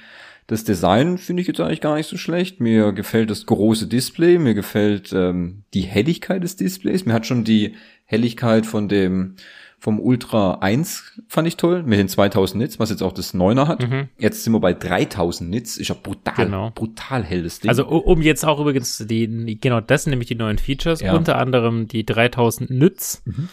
[0.47, 2.60] das Design finde ich jetzt eigentlich gar nicht so schlecht.
[2.60, 7.06] Mir gefällt das große Display, mir gefällt ähm, die Helligkeit des Displays.
[7.06, 7.75] Mir hat schon die
[8.06, 9.36] Helligkeit von dem
[9.84, 13.67] vom Ultra 1 fand ich toll, mit den 2000 Nits, was jetzt auch das 9er
[13.67, 13.86] hat.
[13.86, 14.08] Mhm.
[14.17, 16.71] Jetzt sind wir bei 3000 Nits, ist ja brutal, genau.
[16.73, 17.67] brutal helles Ding.
[17.67, 21.13] Also um jetzt auch übrigens die, genau das sind nämlich die neuen Features, ja.
[21.13, 23.23] unter anderem die 3000 Nits.
[23.25, 23.49] Mhm.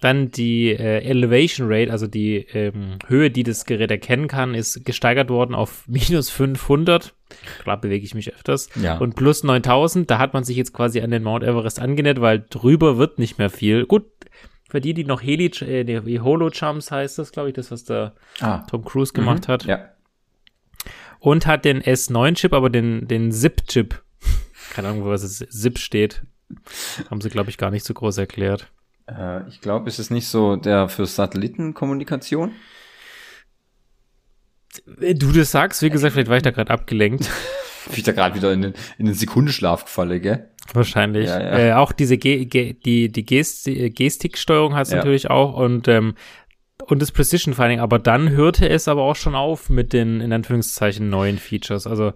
[0.00, 4.84] Dann die äh, Elevation Rate, also die ähm, Höhe, die das Gerät erkennen kann, ist
[4.84, 7.14] gesteigert worden auf minus 500.
[7.62, 8.70] Klar bewege ich mich öfters.
[8.80, 8.98] Ja.
[8.98, 12.44] Und plus 9000, da hat man sich jetzt quasi an den Mount Everest angenähert, weil
[12.48, 13.86] drüber wird nicht mehr viel.
[13.86, 14.04] Gut,
[14.70, 18.14] für die, die noch Heli, äh, die Holo-Jumps heißt das, glaube ich, das, was der
[18.40, 18.58] ah.
[18.70, 19.52] Tom Cruise gemacht mhm.
[19.52, 19.64] hat.
[19.64, 19.90] Ja.
[21.18, 24.00] Und hat den S9-Chip, aber den, den ZIP-Chip.
[24.70, 26.22] Keine Ahnung, wo was ZIP steht.
[27.10, 28.70] Haben sie, glaube ich, gar nicht so groß erklärt.
[29.18, 32.52] Äh, ich glaube, ist es nicht so der für Satellitenkommunikation?
[34.86, 37.28] Du das sagst, wie gesagt, vielleicht war ich da gerade abgelenkt.
[37.86, 40.50] Bin ich da gerade wieder in den, in den Sekundenschlaf gefallen, gell?
[40.72, 41.28] Wahrscheinlich.
[41.28, 41.58] Ja, ja.
[41.58, 44.98] Äh, auch diese Ge Ge die, die Gest Gestiksteuerung hat es ja.
[44.98, 46.14] natürlich auch und ähm,
[46.86, 50.32] und das Precision Finding, aber dann hörte es aber auch schon auf mit den in
[50.32, 51.86] Anführungszeichen neuen Features.
[51.86, 52.12] Also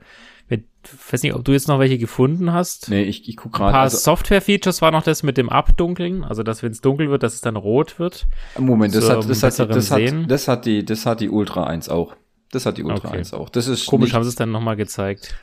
[1.10, 2.88] weiß nicht, ob du jetzt noch welche gefunden hast.
[2.90, 3.70] Nee, ich, ich guck gerade.
[3.70, 7.10] Ein paar also, Software-Features war noch das mit dem Abdunkeln, also dass wenn es dunkel
[7.10, 8.26] wird, dass es dann rot wird.
[8.58, 11.88] Moment, das, hat, das, hat, das, hat, das hat die, das hat die Ultra 1
[11.88, 12.16] auch.
[12.50, 13.18] Das hat die Ultra okay.
[13.18, 13.48] 1 auch.
[13.48, 15.34] Das ist komisch, nicht, haben sie es dann nochmal gezeigt.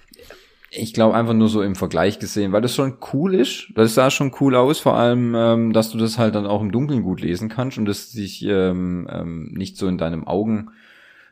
[0.73, 3.67] Ich glaube einfach nur so im Vergleich gesehen, weil das schon cool ist.
[3.75, 6.71] Das sah schon cool aus, vor allem, ähm, dass du das halt dann auch im
[6.71, 10.69] Dunkeln gut lesen kannst und das sich ähm, ähm, nicht so in deinem Augen,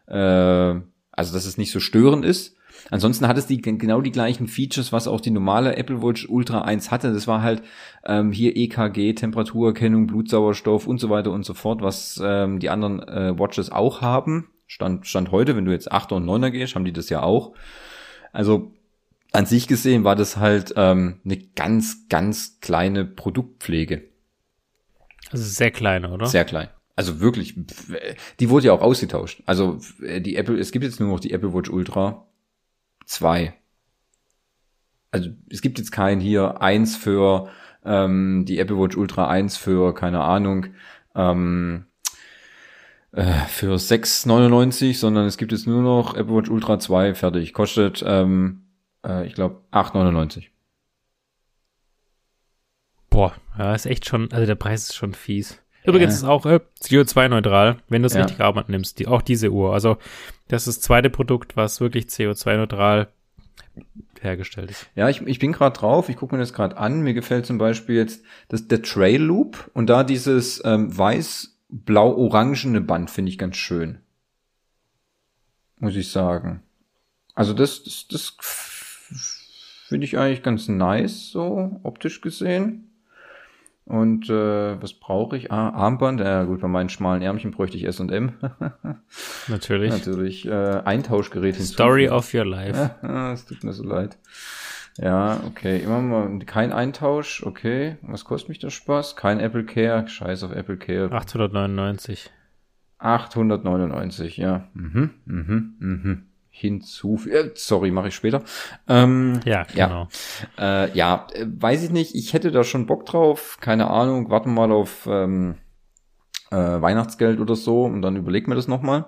[0.07, 2.57] äh, also dass es nicht so störend ist.
[2.89, 6.61] Ansonsten hat es die genau die gleichen Features, was auch die normale Apple Watch Ultra
[6.61, 7.13] 1 hatte.
[7.13, 7.61] Das war halt
[8.05, 13.01] ähm, hier EKG, Temperaturerkennung, Blutsauerstoff und so weiter und so fort, was ähm, die anderen
[13.01, 14.49] äh, Watches auch haben.
[14.67, 17.53] Stand, Stand heute, wenn du jetzt 8er und 9er gehst, haben die das ja auch.
[18.31, 18.73] Also
[19.31, 24.03] an sich gesehen war das halt ähm, eine ganz, ganz kleine Produktpflege.
[25.31, 26.25] Also sehr kleine, oder?
[26.25, 26.69] Sehr klein.
[26.95, 27.55] Also wirklich,
[28.39, 29.41] die wurde ja auch ausgetauscht.
[29.45, 32.27] Also die Apple, es gibt jetzt nur noch die Apple Watch Ultra
[33.09, 33.53] 2.
[35.11, 37.49] Also es gibt jetzt kein hier eins für
[37.83, 40.67] ähm, die Apple Watch Ultra 1 für, keine Ahnung,
[41.15, 41.85] ähm,
[43.11, 47.53] äh, für 6,99, sondern es gibt jetzt nur noch Apple Watch Ultra 2 fertig.
[47.53, 48.69] Kostet ähm,
[49.03, 50.47] äh, ich glaube, 8,99.
[53.09, 55.59] Boah, ja, ist echt schon, also der Preis ist schon fies.
[55.89, 59.73] Übrigens ist auch äh, CO2-neutral, wenn du es richtig Arbeit nimmst, die, auch diese Uhr.
[59.73, 59.97] Also
[60.47, 63.07] das ist das zweite Produkt, was wirklich CO2-neutral
[64.21, 64.87] hergestellt ist.
[64.95, 67.01] Ja, ich, ich bin gerade drauf, ich gucke mir das gerade an.
[67.01, 73.09] Mir gefällt zum Beispiel jetzt das, der Trail Loop und da dieses ähm, weiß-blau-orangene Band
[73.09, 73.99] finde ich ganz schön.
[75.77, 76.61] Muss ich sagen.
[77.35, 78.35] Also das, das, das
[79.89, 82.88] Finde ich eigentlich ganz nice, so optisch gesehen.
[83.89, 85.51] Und äh, was brauche ich?
[85.51, 86.19] Ah, Armband.
[86.19, 88.33] Ja gut, bei meinen schmalen Ärmchen bräuchte ich S&M.
[89.47, 89.91] Natürlich.
[89.91, 90.47] Natürlich.
[90.47, 91.73] Äh, Eintauschgerät hinzu.
[91.73, 92.91] Story of your life.
[93.33, 94.19] Es tut mir so leid.
[94.97, 95.79] Ja, okay.
[95.79, 97.41] Immer mal kein Eintausch.
[97.43, 97.97] Okay.
[98.03, 99.15] Was kostet mich das Spaß?
[99.15, 100.07] Kein Apple Care.
[100.07, 101.11] Scheiß auf Apple Care.
[101.11, 102.29] 899.
[102.99, 104.67] 899, ja.
[104.75, 106.28] Mhm, mhm, mhm
[106.59, 107.35] hinzufügen.
[107.35, 108.43] Äh, sorry, mache ich später.
[108.87, 110.07] Ähm, ja, genau.
[110.57, 112.15] Ja, äh, ja, weiß ich nicht.
[112.15, 113.57] Ich hätte da schon Bock drauf.
[113.61, 114.29] Keine Ahnung.
[114.29, 115.55] Warten mal auf ähm,
[116.51, 119.05] äh, Weihnachtsgeld oder so und dann überleg mir das nochmal.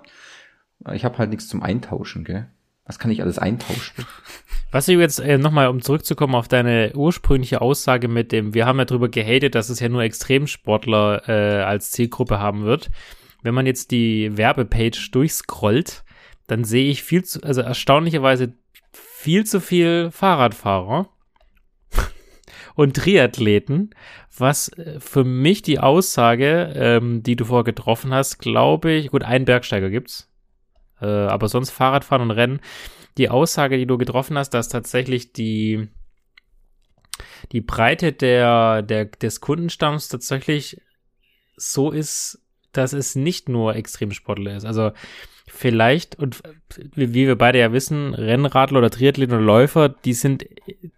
[0.92, 2.48] Ich habe halt nichts zum Eintauschen, gell?
[2.84, 4.04] Was kann ich alles eintauschen?
[4.72, 8.78] Was ich jetzt äh, nochmal, um zurückzukommen auf deine ursprüngliche Aussage mit dem, wir haben
[8.78, 12.90] ja drüber gehatet, dass es ja nur Extremsportler äh, als Zielgruppe haben wird.
[13.42, 16.04] Wenn man jetzt die Werbepage durchscrollt,
[16.46, 18.54] dann sehe ich viel zu, also erstaunlicherweise
[18.92, 21.08] viel zu viel Fahrradfahrer
[22.74, 23.94] und Triathleten,
[24.36, 29.22] was äh, für mich die Aussage, ähm, die du vorher getroffen hast, glaube ich, gut,
[29.22, 30.30] einen Bergsteiger gibt's,
[31.00, 32.60] äh, aber sonst Fahrradfahren und Rennen,
[33.18, 35.88] die Aussage, die du getroffen hast, dass tatsächlich die
[37.52, 40.80] die Breite der, der des Kundenstamms tatsächlich
[41.56, 42.40] so ist,
[42.72, 44.64] dass es nicht nur Extremsportler ist.
[44.64, 44.92] Also
[45.46, 46.42] vielleicht, und
[46.94, 50.46] wie wir beide ja wissen, Rennradler oder Triathleten oder Läufer, die sind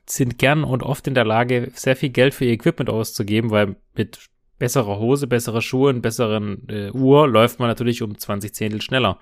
[0.06, 3.76] sind gern und oft in der Lage, sehr viel Geld für ihr Equipment auszugeben, weil
[3.94, 4.18] mit
[4.58, 9.18] besserer Hose, bessere Schuhe und besseren äh, Uhr läuft man natürlich um 20 Zehntel schneller.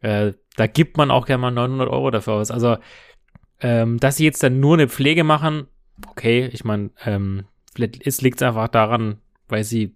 [0.00, 2.50] Äh, da gibt man auch gerne mal 900 Euro dafür aus.
[2.50, 2.76] Also,
[3.60, 5.68] ähm, dass sie jetzt dann nur eine Pflege machen,
[6.08, 9.94] okay, ich meine, ähm, vielleicht liegt es einfach daran, weil sie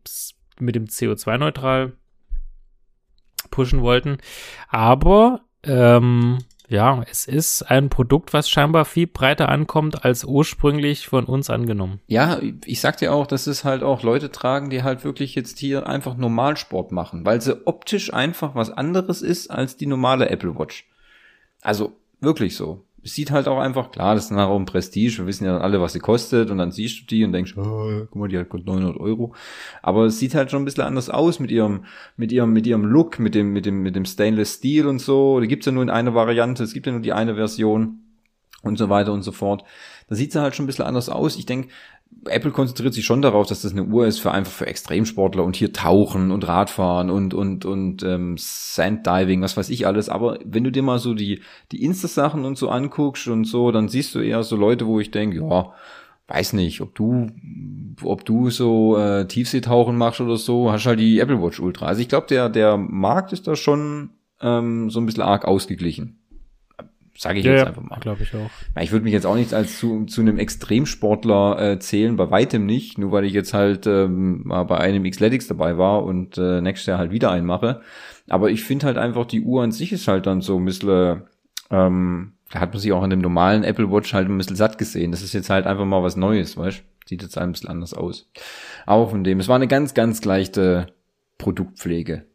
[0.59, 1.92] mit dem CO2-neutral
[3.50, 4.18] pushen wollten.
[4.68, 11.24] Aber ähm, ja, es ist ein Produkt, was scheinbar viel breiter ankommt als ursprünglich von
[11.24, 12.00] uns angenommen.
[12.06, 15.59] Ja, ich sag dir auch, dass es halt auch Leute tragen, die halt wirklich jetzt
[15.59, 20.59] hier einfach Normalsport machen, weil sie optisch einfach was anderes ist als die normale Apple
[20.59, 20.88] Watch.
[21.62, 25.27] Also wirklich so sieht halt auch einfach, klar, das ist nachher auch ein Prestige, wir
[25.27, 28.16] wissen ja alle, was sie kostet und dann siehst du die und denkst, oh, guck
[28.16, 29.35] mal, die hat 900 Euro.
[29.83, 31.85] Aber es sieht halt schon ein bisschen anders aus mit ihrem,
[32.16, 35.40] mit ihrem, mit ihrem Look, mit dem, mit dem, mit dem Stainless Steel und so.
[35.40, 38.01] Die gibt's ja nur in einer Variante, es gibt ja nur die eine Version
[38.62, 39.64] und so weiter und so fort.
[40.09, 41.37] Da sieht sie halt schon ein bisschen anders aus.
[41.37, 41.69] Ich denke,
[42.24, 45.57] Apple konzentriert sich schon darauf, dass das eine Uhr ist für einfach für Extremsportler und
[45.57, 50.09] hier Tauchen und Radfahren und und und ähm, Sanddiving, was weiß ich alles.
[50.09, 51.40] Aber wenn du dir mal so die
[51.72, 55.11] die Insta-Sachen und so anguckst und so, dann siehst du eher so Leute, wo ich
[55.11, 55.72] denke, ja,
[56.29, 57.31] weiß nicht, ob du
[58.02, 61.87] ob du so äh, Tiefseetauchen machst oder so, hast halt die Apple Watch Ultra.
[61.87, 66.18] Also ich glaube, der der Markt ist da schon ähm, so ein bisschen arg ausgeglichen.
[67.18, 67.98] Sage ich ja, jetzt einfach mal.
[68.00, 68.50] Glaube ich auch.
[68.81, 72.66] Ich würde mich jetzt auch nicht als zu, zu einem Extremsportler äh, zählen, bei weitem
[72.66, 76.61] nicht, nur weil ich jetzt halt ähm, mal bei einem Xletics dabei war und äh,
[76.61, 77.81] nächstes Jahr halt wieder einen mache.
[78.29, 81.22] Aber ich finde halt einfach, die Uhr an sich ist halt dann so ein bisschen,
[81.70, 84.79] ähm, da hat man sich auch an dem normalen Apple Watch halt ein bisschen satt
[84.79, 85.11] gesehen.
[85.11, 88.29] Das ist jetzt halt einfach mal was Neues, weißt Sieht jetzt ein bisschen anders aus.
[88.85, 90.88] Aber von dem, es war eine ganz, ganz leichte
[91.38, 92.26] Produktpflege.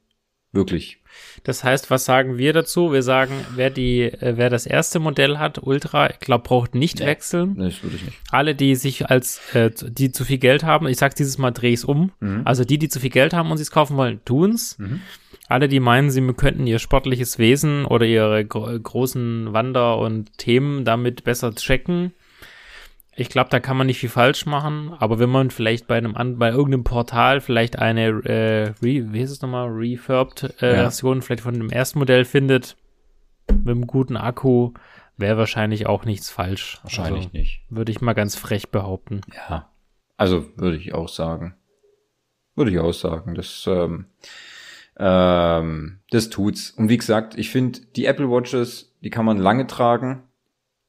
[0.53, 0.99] Wirklich.
[1.43, 2.91] Das heißt, was sagen wir dazu?
[2.91, 6.99] Wir sagen, wer die, äh, wer das erste Modell hat, Ultra, ich glaube, braucht nicht
[6.99, 7.55] nee, wechseln.
[7.57, 8.17] Nee, das würde ich nicht.
[8.31, 11.73] Alle, die sich als, äh, die zu viel Geld haben, ich sag dieses Mal, dreh
[11.73, 12.11] ich's um.
[12.19, 12.41] Mhm.
[12.45, 14.77] Also die, die zu viel Geld haben und sie es kaufen wollen, tun's.
[14.77, 15.01] Mhm.
[15.47, 20.85] Alle, die meinen, sie könnten ihr sportliches Wesen oder ihre gro großen Wander- und Themen
[20.85, 22.13] damit besser checken,
[23.21, 26.37] ich glaube, da kann man nicht viel falsch machen, aber wenn man vielleicht bei einem
[26.37, 30.81] bei irgendeinem Portal vielleicht eine äh, Re, wie heißt es nochmal, refurbed äh, ja.
[30.81, 32.75] Version vielleicht von dem ersten Modell findet
[33.47, 34.73] mit einem guten Akku,
[35.17, 36.79] wäre wahrscheinlich auch nichts falsch.
[36.83, 37.61] Wahrscheinlich also, nicht.
[37.69, 39.21] Würde ich mal ganz frech behaupten.
[39.33, 39.69] Ja.
[40.17, 41.55] Also würde ich auch sagen.
[42.55, 43.35] Würde ich auch sagen.
[43.35, 44.07] Das ähm,
[44.97, 46.71] ähm, das tut's.
[46.71, 50.23] Und wie gesagt, ich finde die Apple Watches, die kann man lange tragen.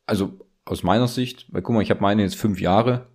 [0.06, 3.08] Also aus meiner Sicht, weil guck mal, ich habe meine jetzt fünf Jahre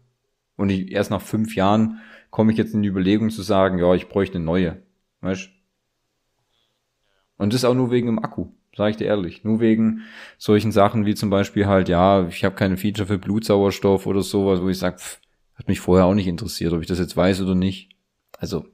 [0.55, 3.93] und ich, erst nach fünf Jahren komme ich jetzt in die Überlegung zu sagen, ja,
[3.93, 4.81] ich bräuchte eine neue.
[5.21, 5.49] Weißt
[7.37, 9.43] Und das auch nur wegen dem Akku, sage ich dir ehrlich.
[9.43, 10.01] Nur wegen
[10.37, 14.61] solchen Sachen wie zum Beispiel halt, ja, ich habe keine Feature für Blutsauerstoff oder sowas,
[14.61, 14.97] wo ich sage,
[15.55, 17.89] hat mich vorher auch nicht interessiert, ob ich das jetzt weiß oder nicht.
[18.37, 18.65] Also,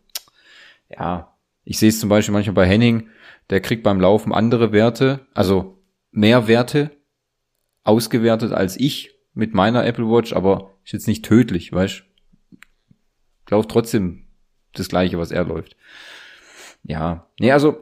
[0.89, 1.33] ja,
[1.63, 3.07] ich sehe es zum Beispiel manchmal bei Henning,
[3.49, 5.81] der kriegt beim Laufen andere Werte, also
[6.11, 6.91] mehr Werte
[7.83, 12.03] ausgewertet als ich mit meiner Apple Watch, aber ist jetzt nicht tödlich, weißt
[13.49, 14.23] Läuft trotzdem
[14.73, 15.75] das gleiche, was er läuft.
[16.83, 17.77] Ja, nee, also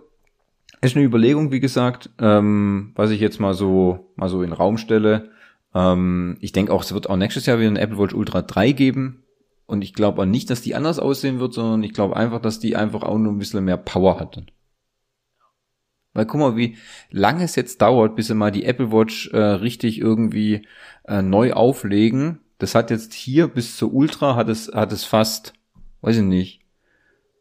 [0.81, 4.57] ist eine Überlegung, wie gesagt, ähm, was ich jetzt mal so mal so in den
[4.57, 5.29] Raum stelle.
[5.73, 8.71] Ähm, ich denke auch, es wird auch nächstes Jahr wieder eine Apple Watch Ultra 3
[8.71, 9.23] geben.
[9.67, 12.59] Und ich glaube auch nicht, dass die anders aussehen wird, sondern ich glaube einfach, dass
[12.59, 14.43] die einfach auch nur ein bisschen mehr Power hat.
[16.13, 16.78] Weil guck mal, wie
[17.10, 20.67] lange es jetzt dauert, bis sie mal die Apple Watch äh, richtig irgendwie
[21.08, 22.39] äh, neu auflegen.
[22.58, 25.54] Das hat jetzt hier bis zur Ultra hat es, hat es fast,
[26.02, 26.62] weiß ich nicht,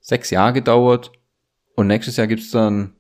[0.01, 1.13] sechs Jahre gedauert.
[1.75, 2.95] Und nächstes Jahr gibt's dann,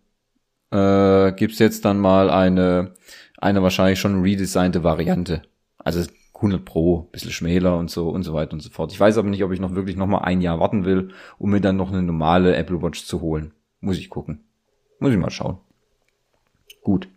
[0.71, 2.95] äh, gibt's jetzt dann mal eine,
[3.39, 5.43] eine wahrscheinlich schon redesignte Variante.
[5.79, 6.05] Also
[6.35, 8.93] 100 Pro, bisschen schmäler und so und so weiter und so fort.
[8.93, 11.51] Ich weiß aber nicht, ob ich noch wirklich noch mal ein Jahr warten will, um
[11.51, 13.53] mir dann noch eine normale Apple Watch zu holen.
[13.81, 14.50] Muss ich gucken.
[15.01, 15.59] Muss ich mal schauen.
[16.83, 17.09] Gut.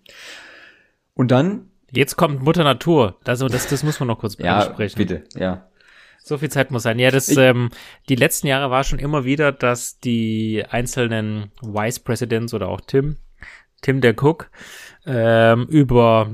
[1.13, 1.69] Und dann.
[1.91, 3.19] Jetzt kommt Mutter Natur.
[3.23, 4.97] Also das, das muss man noch kurz ja, besprechen.
[4.97, 5.67] Bitte, ja.
[6.17, 6.97] So viel Zeit muss sein.
[6.99, 7.69] Ja, das, ähm,
[8.07, 13.17] die letzten Jahre war schon immer wieder, dass die einzelnen Vice Presidents oder auch Tim,
[13.81, 14.49] Tim der Cook,
[15.05, 16.31] ähm, über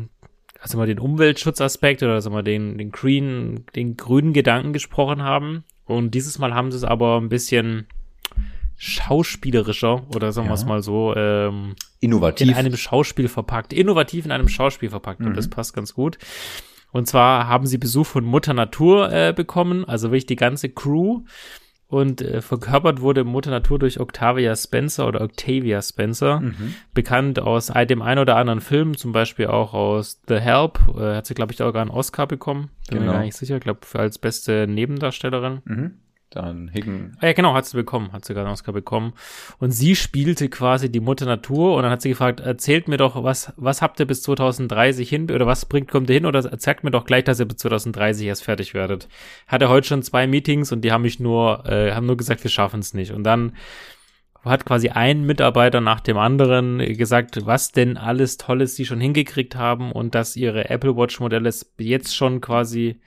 [0.62, 5.64] also mal den Umweltschutzaspekt oder also mal den, den green, den grünen Gedanken gesprochen haben.
[5.86, 7.88] Und dieses Mal haben sie es aber ein bisschen
[8.80, 14.32] schauspielerischer oder sagen wir es mal so ähm, innovativ in einem Schauspiel verpackt, innovativ in
[14.32, 15.28] einem Schauspiel verpackt mhm.
[15.28, 16.18] und das passt ganz gut.
[16.92, 21.24] Und zwar haben sie Besuch von Mutter Natur äh, bekommen, also wirklich die ganze Crew
[21.88, 26.76] und äh, verkörpert wurde Mutter Natur durch Octavia Spencer oder Octavia Spencer, mhm.
[26.94, 31.26] bekannt aus dem einen oder anderen Film, zum Beispiel auch aus The Help, äh, hat
[31.26, 33.12] sie, glaube ich, auch gar einen Oscar bekommen, bin genau.
[33.12, 35.62] mir gar nicht sicher, glaube als beste Nebendarstellerin.
[35.65, 35.92] Mhm.
[36.32, 37.18] Dann Hicken.
[37.20, 39.13] Ah, ja, genau, hat sie bekommen, hat sie gerade einen Oscar bekommen.
[39.58, 43.24] Und sie spielte quasi die Mutter Natur und dann hat sie gefragt, erzählt mir doch,
[43.24, 46.84] was, was habt ihr bis 2030 hin oder was bringt, kommt ihr hin oder erzählt
[46.84, 49.08] mir doch gleich, dass ihr bis 2030 erst fertig werdet.
[49.48, 52.52] Hatte heute schon zwei Meetings und die haben mich nur, äh, haben nur gesagt, wir
[52.52, 53.12] schaffen es nicht.
[53.12, 53.54] Und dann
[54.44, 59.56] hat quasi ein Mitarbeiter nach dem anderen gesagt, was denn alles Tolles sie schon hingekriegt
[59.56, 63.02] haben und dass ihre Apple Watch Modelle jetzt schon quasi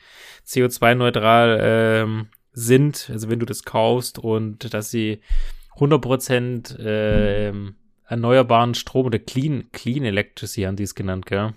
[0.44, 5.20] CO2-neutral ähm, sind, also wenn du das kaufst und dass sie
[5.76, 7.52] 100% äh,
[8.06, 11.54] erneuerbaren Strom oder Clean, Clean Electricity haben die es genannt, gell?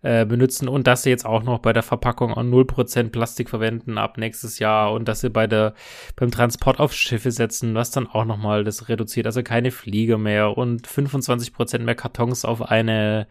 [0.00, 3.98] Äh, benutzen und dass sie jetzt auch noch bei der Verpackung auch 0% Plastik verwenden
[3.98, 5.74] ab nächstes Jahr und dass sie bei der,
[6.14, 10.56] beim Transport auf Schiffe setzen, was dann auch nochmal das reduziert, also keine Flieger mehr
[10.56, 13.26] und 25% mehr Kartons auf eine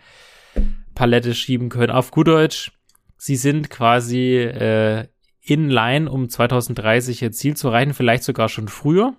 [0.93, 1.91] Palette schieben können.
[1.91, 2.73] Auf gut Deutsch,
[3.17, 5.07] sie sind quasi äh,
[5.49, 9.13] in line, um 2030 ihr Ziel zu erreichen, vielleicht sogar schon früher.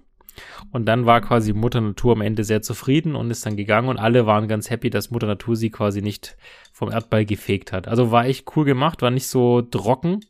[0.71, 3.99] Und dann war quasi Mutter Natur am Ende sehr zufrieden und ist dann gegangen und
[3.99, 6.37] alle waren ganz happy, dass Mutter Natur sie quasi nicht
[6.73, 7.89] vom Erdball gefegt hat.
[7.89, 10.21] Also war echt cool gemacht, war nicht so trocken,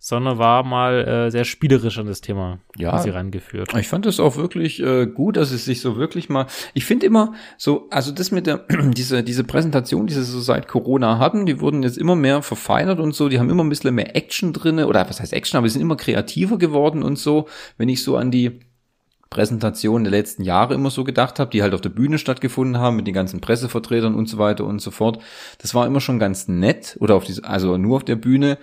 [0.00, 3.74] sondern war mal äh, sehr spielerisch an das Thema ja, sie rangeführt.
[3.76, 6.46] Ich fand es auch wirklich äh, gut, dass es sich so wirklich mal.
[6.72, 10.68] Ich finde immer so, also das mit der diese diese Präsentation, die sie so seit
[10.68, 13.28] Corona hatten, die wurden jetzt immer mehr verfeinert und so.
[13.28, 15.82] Die haben immer ein bisschen mehr Action drinne oder was heißt Action, aber sie sind
[15.82, 17.48] immer kreativer geworden und so.
[17.76, 18.60] Wenn ich so an die
[19.30, 22.96] Präsentation der letzten Jahre immer so gedacht habe, die halt auf der Bühne stattgefunden haben
[22.96, 25.22] mit den ganzen Pressevertretern und so weiter und so fort.
[25.58, 28.58] Das war immer schon ganz nett oder auf diese, also nur auf der Bühne,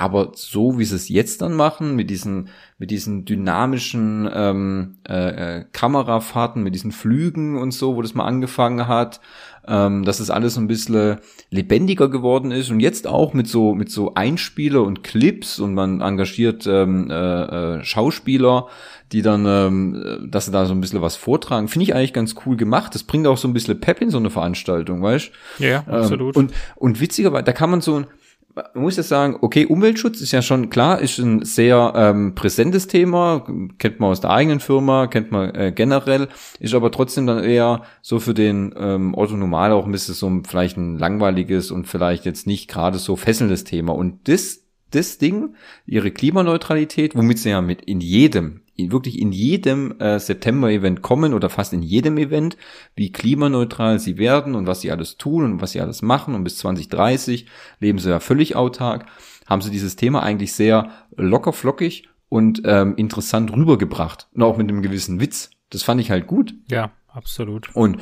[0.00, 5.58] aber so wie sie es jetzt dann machen, mit diesen, mit diesen dynamischen ähm, äh,
[5.58, 9.20] äh, Kamerafahrten, mit diesen Flügen und so, wo das mal angefangen hat,
[9.68, 11.18] ähm, dass es alles ein bisschen
[11.50, 16.00] lebendiger geworden ist und jetzt auch mit so mit so Einspieler und Clips und man
[16.00, 17.42] engagiert ähm, äh,
[17.80, 18.68] äh, Schauspieler,
[19.12, 22.36] die dann, ähm, dass sie da so ein bisschen was vortragen, finde ich eigentlich ganz
[22.46, 22.94] cool gemacht.
[22.94, 25.30] Das bringt auch so ein bisschen Pep in so eine Veranstaltung, weißt?
[25.58, 26.36] Ja, absolut.
[26.36, 28.06] Ähm, und und witzigerweise, da kann man so
[28.54, 32.86] man muss ja sagen, okay, Umweltschutz ist ja schon klar, ist ein sehr ähm, präsentes
[32.86, 33.46] Thema,
[33.78, 37.82] kennt man aus der eigenen Firma, kennt man äh, generell, ist aber trotzdem dann eher
[38.02, 42.24] so für den ähm, Otto Normal auch ein bisschen so vielleicht ein langweiliges und vielleicht
[42.24, 43.94] jetzt nicht gerade so fesselndes Thema.
[43.94, 45.54] Und das, das Ding,
[45.86, 51.50] ihre Klimaneutralität, womit sie ja mit in jedem, wirklich in jedem äh, September-Event kommen oder
[51.50, 52.56] fast in jedem Event,
[52.94, 56.44] wie klimaneutral sie werden und was sie alles tun und was sie alles machen und
[56.44, 57.46] bis 2030
[57.80, 59.06] leben sie ja völlig autark,
[59.46, 64.68] haben sie dieses Thema eigentlich sehr locker flockig und ähm, interessant rübergebracht und auch mit
[64.68, 65.50] einem gewissen Witz.
[65.70, 66.54] Das fand ich halt gut.
[66.70, 67.74] Ja, absolut.
[67.74, 67.98] Und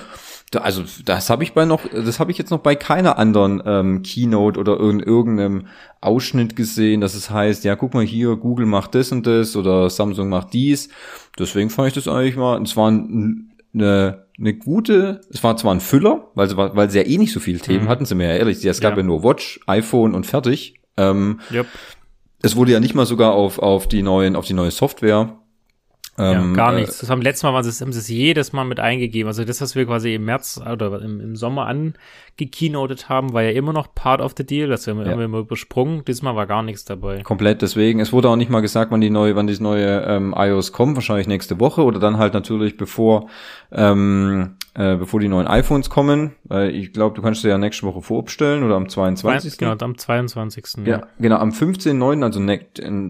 [0.51, 3.63] da, also das habe ich bei noch, das habe ich jetzt noch bei keiner anderen
[3.65, 5.67] ähm, Keynote oder in irgendeinem
[6.01, 9.91] Ausschnitt gesehen, dass es heißt, ja, guck mal hier, Google macht das und das oder
[9.91, 10.89] Samsung macht dies.
[11.39, 15.81] Deswegen fand ich das eigentlich mal, es war eine, eine gute, es war zwar ein
[15.81, 17.89] Füller, weil sie, weil sie ja eh nicht so viele Themen mhm.
[17.89, 18.99] hatten, sind wir ja ehrlich, es gab ja.
[18.99, 20.75] ja nur Watch, iPhone und fertig.
[20.97, 21.67] Ähm, yep.
[22.43, 25.39] Es wurde ja nicht mal sogar auf, auf die neuen, auf die neue Software
[26.19, 26.99] ja, ähm, gar äh, nichts.
[26.99, 29.29] Das haben letztes Mal, was haben sie es jedes Mal mit eingegeben.
[29.29, 33.51] Also das, was wir quasi im März oder im, im Sommer angekeynotet haben, war ja
[33.51, 34.69] immer noch part of the deal.
[34.69, 35.17] Das haben wir, ja.
[35.17, 36.05] wir immer übersprungen.
[36.05, 37.23] Diesmal war gar nichts dabei.
[37.23, 37.63] Komplett.
[37.63, 40.73] Deswegen, es wurde auch nicht mal gesagt, wann die neue, wann die neue ähm, iOS
[40.73, 40.97] kommt.
[40.97, 43.29] Wahrscheinlich nächste Woche oder dann halt natürlich bevor
[43.71, 46.37] ähm, äh, bevor die neuen iPhones kommen.
[46.45, 49.59] Weil ich glaube, du kannst dir ja nächste Woche vorbestellen oder am 22.
[49.59, 50.87] Genau, am 22.
[50.87, 52.61] Ja, genau, am 15.9., also ne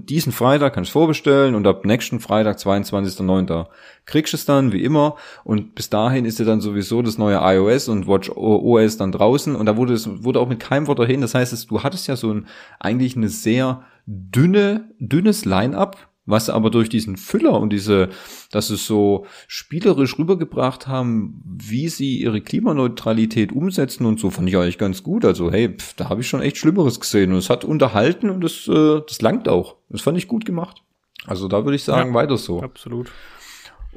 [0.01, 3.67] diesen Freitag kannst du vorbestellen und ab nächsten Freitag, 22.9.,
[4.07, 5.17] kriegst du es dann, wie immer.
[5.45, 9.55] Und bis dahin ist ja dann sowieso das neue iOS und Watch OS dann draußen.
[9.55, 11.21] Und da wurde es wurde auch mit keinem Wort dahin.
[11.21, 12.47] Das heißt, du hattest ja so ein
[12.81, 15.99] eigentlich eine sehr dünne, dünnes Line-up
[16.29, 18.11] was aber durch diesen Füller und diese,
[18.51, 24.57] dass es so spielerisch rübergebracht haben, wie sie ihre Klimaneutralität umsetzen und so, fand ich
[24.57, 25.25] eigentlich ganz gut.
[25.25, 28.43] Also hey, pff, da habe ich schon echt Schlimmeres gesehen und es hat unterhalten und
[28.43, 29.77] das, äh, das langt auch.
[29.89, 30.83] Das fand ich gut gemacht.
[31.27, 32.63] Also da würde ich sagen, ja, weiter so.
[32.63, 33.11] Absolut.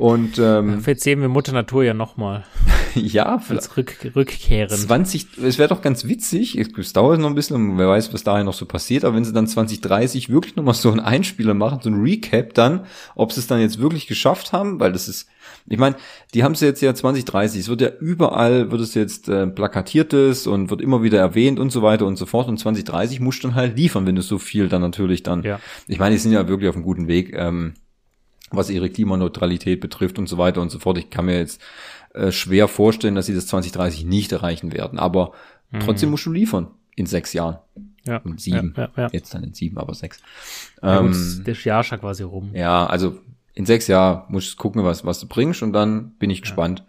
[0.02, 2.44] Und ähm, Vielleicht sehen wir Mutter Natur ja nochmal.
[2.96, 4.76] ja, als rück, rückkehren.
[4.76, 8.24] 20, es wäre doch ganz witzig, es dauert noch ein bisschen und wer weiß, was
[8.24, 11.82] dahin noch so passiert, aber wenn sie dann 2030 wirklich nochmal so einen Einspieler machen,
[11.84, 15.30] so ein Recap dann, ob sie es dann jetzt wirklich geschafft haben, weil das ist,
[15.68, 15.96] ich meine,
[16.34, 20.48] die haben es jetzt ja 2030, es wird ja überall, wird es jetzt äh, plakatiertes
[20.48, 23.50] und wird immer wieder erwähnt und so weiter und so fort und 2030 musst du
[23.50, 25.60] dann halt liefern, wenn du so viel dann natürlich dann, ja.
[25.88, 27.76] ich meine, die sind ja wirklich auf einem guten Weg, ähm,
[28.52, 30.98] was ihre Klimaneutralität betrifft und so weiter und so fort.
[30.98, 31.62] Ich kann mir jetzt
[32.14, 35.00] äh, schwer vorstellen, dass sie das 2030 nicht erreichen werden.
[35.00, 35.34] Aber
[35.72, 35.80] mhm.
[35.80, 37.58] trotzdem musst du liefern in sechs Jahren.
[38.06, 38.18] Ja.
[38.18, 38.74] In sieben.
[38.76, 39.10] Ja, ja, ja.
[39.12, 40.20] Jetzt dann in sieben, aber sechs.
[40.82, 42.52] Ähm, gut, der Jahr schon quasi rum.
[42.54, 43.18] Ja, also
[43.54, 46.84] in sechs Jahren musst du gucken, was, was du bringst und dann bin ich gespannt.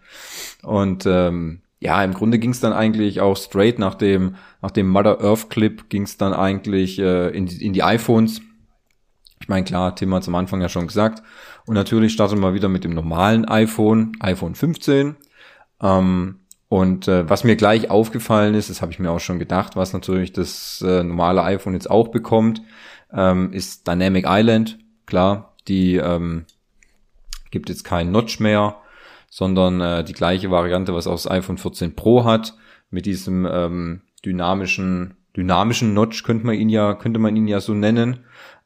[0.63, 4.87] Und ähm, ja, im Grunde ging es dann eigentlich auch straight nach dem, nach dem
[4.87, 8.41] Mother Earth Clip ging es dann eigentlich äh, in, die, in die iPhones.
[9.41, 11.21] Ich meine, klar, Tim hat am Anfang ja schon gesagt,
[11.65, 15.15] und natürlich starten wir wieder mit dem normalen iPhone, iPhone 15.
[15.81, 19.75] Ähm, und äh, was mir gleich aufgefallen ist, das habe ich mir auch schon gedacht,
[19.75, 22.61] was natürlich das äh, normale iPhone jetzt auch bekommt,
[23.13, 24.79] ähm, ist Dynamic Island.
[25.05, 26.45] Klar, die ähm,
[27.51, 28.77] gibt jetzt keinen Notch mehr,
[29.29, 32.55] sondern äh, die gleiche Variante, was auch das iPhone 14 Pro hat,
[32.89, 37.73] mit diesem ähm, dynamischen dynamischen Notch könnte man ihn ja könnte man ihn ja so
[37.73, 38.19] nennen.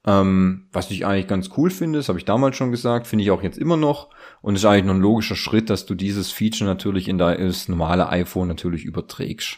[0.08, 3.32] Ähm, was ich eigentlich ganz cool finde, das habe ich damals schon gesagt, finde ich
[3.32, 4.10] auch jetzt immer noch.
[4.42, 7.68] Und es ist eigentlich noch ein logischer Schritt, dass du dieses Feature natürlich in das
[7.68, 9.58] normale iPhone natürlich überträgst.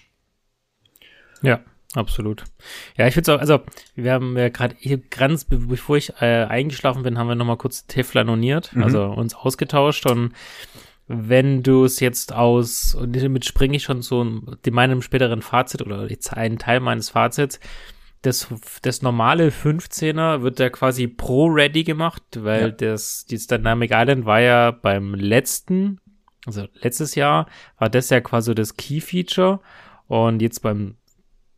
[1.44, 1.60] Ja,
[1.94, 2.46] absolut.
[2.98, 3.60] Ja, ich finde es auch, also
[3.96, 4.76] wir haben ja gerade
[5.12, 8.84] ganz, bevor ich äh, eingeschlafen bin, haben wir nochmal kurz Teflononiert, mhm.
[8.84, 10.34] also uns ausgetauscht und
[11.08, 15.82] wenn du es jetzt aus, und damit springe ich schon so in meinem späteren Fazit
[15.82, 17.60] oder jetzt einen Teil meines Fazits,
[18.22, 18.48] das,
[18.82, 22.72] das normale 15er wird ja quasi pro-ready gemacht, weil ja.
[22.72, 26.02] das, dieses Dynamic Island war ja beim letzten,
[26.46, 27.48] also letztes Jahr,
[27.78, 29.62] war das ja quasi das Key-Feature
[30.08, 30.96] und jetzt beim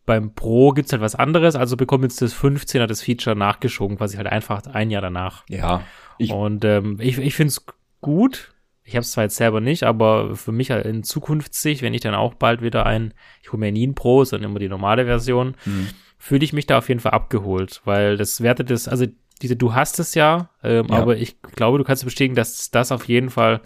[0.05, 4.18] beim Pro gibt's halt was anderes, also bekommt jetzt das 15er das Feature nachgeschoben, quasi
[4.18, 5.43] halt einfach ein Jahr danach.
[5.47, 5.84] Ja.
[6.18, 7.66] Ich und ähm, ich, ich finde es
[8.01, 8.53] gut.
[8.84, 11.93] Ich habe es zwar jetzt selber nicht, aber für mich halt in Zukunft sich, wenn
[11.93, 14.70] ich dann auch bald wieder ein, ich hole mir nie ein Pro, sondern immer die
[14.70, 15.89] normale Version, mhm
[16.22, 19.08] fühle ich mich da auf jeden Fall abgeholt, weil das wertet es, also
[19.42, 20.98] diese, du hast es ja, ähm, ja.
[20.98, 23.60] aber ich glaube, du kannst bestätigen, dass das auf jeden Fall,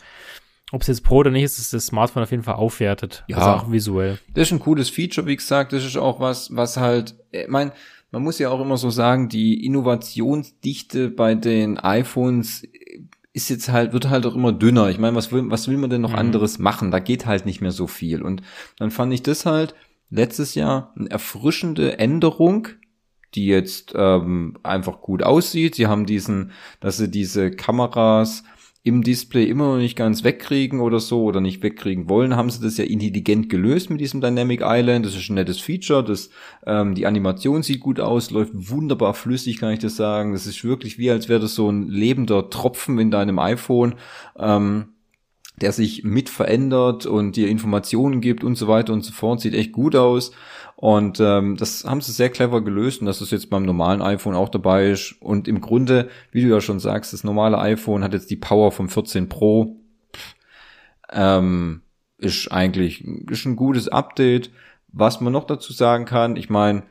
[0.71, 3.25] ob es jetzt Pro oder nicht ist, dass das Smartphone auf jeden Fall aufwertet.
[3.27, 3.37] Ja.
[3.37, 4.19] Also auch visuell.
[4.33, 7.73] Das ist ein cooles Feature, wie gesagt, das ist auch was, was halt, ich meine,
[8.11, 12.63] man muss ja auch immer so sagen, die Innovationsdichte bei den iPhones
[13.33, 14.89] ist jetzt halt, wird halt auch immer dünner.
[14.89, 16.19] Ich meine, was will, was will man denn noch mhm.
[16.19, 16.89] anderes machen?
[16.89, 18.21] Da geht halt nicht mehr so viel.
[18.21, 18.43] Und
[18.77, 19.75] dann fand ich das halt,
[20.09, 22.67] letztes Jahr eine erfrischende Änderung,
[23.33, 25.75] die jetzt ähm, einfach gut aussieht.
[25.75, 28.43] Sie haben diesen, dass sie diese Kameras
[28.85, 32.61] im Display immer noch nicht ganz wegkriegen oder so oder nicht wegkriegen wollen, haben sie
[32.61, 35.07] das ja intelligent gelöst mit diesem Dynamic Island.
[35.07, 36.03] Das ist ein nettes Feature.
[36.03, 36.29] Das,
[36.67, 40.33] ähm, die Animation sieht gut aus, läuft wunderbar flüssig, kann ich das sagen.
[40.33, 43.95] Das ist wirklich wie, als wäre das so ein lebender Tropfen in deinem iPhone.
[44.37, 44.89] Ähm,
[45.61, 49.39] der sich mit verändert und dir Informationen gibt und so weiter und so fort.
[49.39, 50.31] Sieht echt gut aus.
[50.75, 54.35] Und ähm, das haben sie sehr clever gelöst und dass es jetzt beim normalen iPhone
[54.35, 55.15] auch dabei ist.
[55.21, 58.71] Und im Grunde, wie du ja schon sagst, das normale iPhone hat jetzt die Power
[58.71, 59.77] vom 14 Pro.
[61.11, 61.81] Ähm,
[62.17, 64.51] ist eigentlich ist ein gutes Update.
[64.91, 66.83] Was man noch dazu sagen kann, ich meine,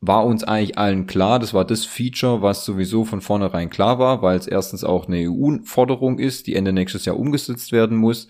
[0.00, 1.38] war uns eigentlich allen klar.
[1.38, 5.28] Das war das Feature, was sowieso von vornherein klar war, weil es erstens auch eine
[5.30, 8.28] EU-Forderung ist, die Ende nächstes Jahr umgesetzt werden muss.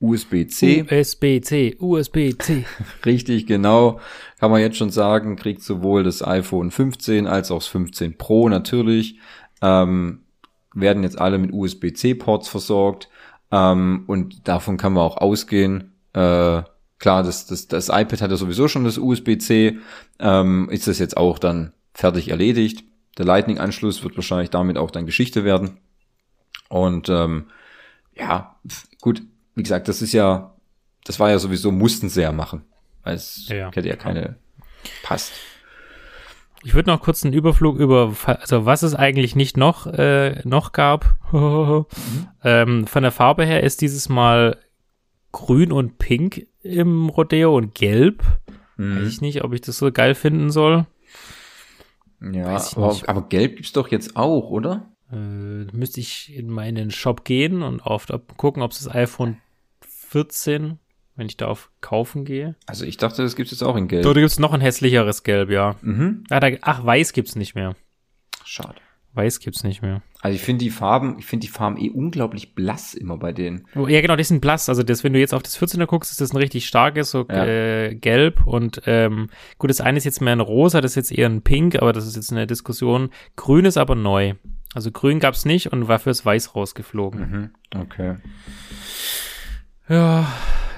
[0.00, 0.86] USB-C.
[0.88, 2.64] USB-C, USB-C.
[3.04, 4.00] Richtig, genau.
[4.38, 8.48] Kann man jetzt schon sagen, kriegt sowohl das iPhone 15 als auch das 15 Pro
[8.48, 9.18] natürlich.
[9.60, 10.20] Ähm,
[10.72, 13.08] werden jetzt alle mit USB-C-Ports versorgt.
[13.50, 15.92] Ähm, und davon kann man auch ausgehen.
[16.12, 16.62] Äh,
[16.98, 19.78] Klar, das, das, das iPad hat ja sowieso schon das USB-C.
[20.18, 22.84] Ähm, ist das jetzt auch dann fertig erledigt?
[23.18, 25.78] Der Lightning-Anschluss wird wahrscheinlich damit auch dann Geschichte werden.
[26.68, 27.46] Und ähm,
[28.14, 28.56] ja,
[29.00, 29.22] gut,
[29.54, 30.54] wie gesagt, das ist ja,
[31.04, 32.62] das war ja sowieso, mussten sie ja machen.
[33.04, 34.36] Weil es ja, hätte ja keine
[35.02, 35.32] passt.
[36.64, 40.72] Ich würde noch kurz einen Überflug über, also was es eigentlich nicht noch, äh, noch
[40.72, 41.16] gab.
[41.32, 41.86] mhm.
[42.42, 44.58] ähm, von der Farbe her ist dieses Mal
[45.38, 48.24] grün und pink im Rodeo und gelb.
[48.76, 48.98] Mhm.
[49.00, 50.86] Weiß ich nicht, ob ich das so geil finden soll.
[52.20, 54.90] Ja, aber, aber, gelb gibt's doch jetzt auch, oder?
[55.12, 55.16] Äh,
[55.72, 59.38] müsste ich in meinen Shop gehen und auf gucken, ob es das iPhone
[59.80, 60.80] 14,
[61.14, 62.56] wenn ich da auf kaufen gehe.
[62.66, 64.04] Also ich dachte, das gibt's jetzt auch in gelb.
[64.04, 65.76] Oder gibt's noch ein hässlicheres Gelb, ja.
[65.82, 66.24] Mhm.
[66.30, 67.76] Ah, da, ach, weiß gibt's nicht mehr.
[68.44, 68.80] Schade.
[69.18, 70.00] Weiß gibt's nicht mehr.
[70.20, 73.66] Also ich finde die Farben, ich finde die Farben eh unglaublich blass immer bei denen.
[73.74, 74.68] Ja, genau, die sind blass.
[74.68, 77.26] Also das, wenn du jetzt auf das 14er guckst, ist das ein richtig starkes, so
[77.28, 77.44] ja.
[77.44, 81.18] äh, gelb und ähm, gut, das eine ist jetzt mehr ein rosa, das ist jetzt
[81.18, 83.10] eher ein pink, aber das ist jetzt eine Diskussion.
[83.34, 84.34] Grün ist aber neu.
[84.72, 87.20] Also grün gab's nicht und war fürs Weiß rausgeflogen.
[87.20, 87.50] Mhm.
[87.80, 88.16] Okay.
[89.88, 90.32] Ja,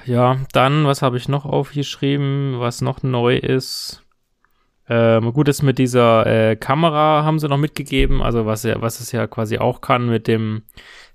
[0.07, 4.03] ja, dann, was habe ich noch aufgeschrieben, was noch neu ist?
[4.93, 9.13] Ähm, gut, das mit dieser äh, Kamera haben sie noch mitgegeben, also was, was es
[9.13, 10.63] ja quasi auch kann mit dem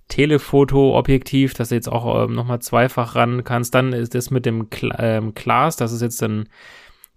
[0.07, 3.75] Telefoto-Objektiv, dass du jetzt auch ähm, nochmal zweifach ran kannst.
[3.75, 6.47] Dann ist das mit dem ähm, Glas, dass es jetzt ein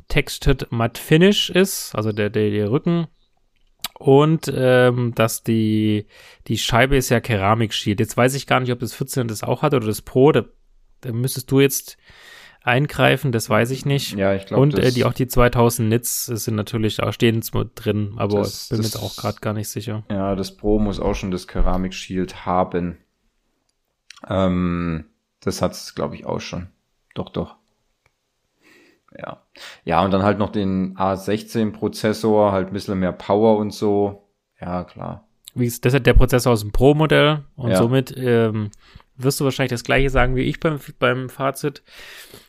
[0.08, 3.06] Textured Matte Finish ist, also der, der, der Rücken.
[3.96, 6.06] Und ähm, dass die,
[6.48, 8.00] die Scheibe ist ja Keramik-Shield.
[8.00, 10.32] Jetzt weiß ich gar nicht, ob das 14 das auch hat oder das Pro.
[10.32, 10.44] Da,
[11.02, 11.98] da müsstest du jetzt
[12.62, 14.16] eingreifen, das weiß ich nicht.
[14.16, 14.62] Ja, ich glaube.
[14.62, 17.40] Und äh, die auch die 2000 Nits sind natürlich auch stehen
[17.74, 20.04] drin, aber das, bin mir auch gerade gar nicht sicher.
[20.10, 22.98] Ja, das Pro muss auch schon das Keramik Shield haben.
[24.28, 25.06] Ähm,
[25.40, 26.68] das hat's, glaube ich, auch schon.
[27.14, 27.56] Doch, doch.
[29.16, 29.42] Ja.
[29.84, 34.28] Ja, und dann halt noch den A16 Prozessor, halt ein bisschen mehr Power und so.
[34.60, 35.26] Ja, klar.
[35.54, 37.76] Wie ist das ist der Prozessor aus dem Pro-Modell und ja.
[37.76, 38.70] somit ähm,
[39.18, 41.82] wirst du wahrscheinlich das gleiche sagen wie ich beim, beim Fazit.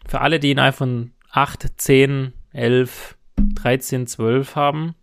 [0.08, 3.18] Für alle, die ein iPhone 8, 10, 11,
[3.56, 4.96] 13, 12 haben,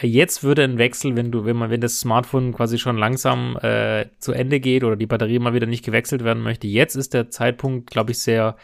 [0.00, 3.56] äh, jetzt würde ein Wechsel, wenn du, wenn man, wenn das Smartphone quasi schon langsam
[3.62, 7.14] äh, zu Ende geht oder die Batterie mal wieder nicht gewechselt werden möchte, jetzt ist
[7.14, 8.56] der Zeitpunkt, glaube ich, sehr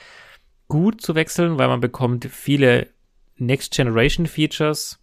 [0.69, 2.89] gut zu wechseln, weil man bekommt viele
[3.37, 4.99] Next Generation Features,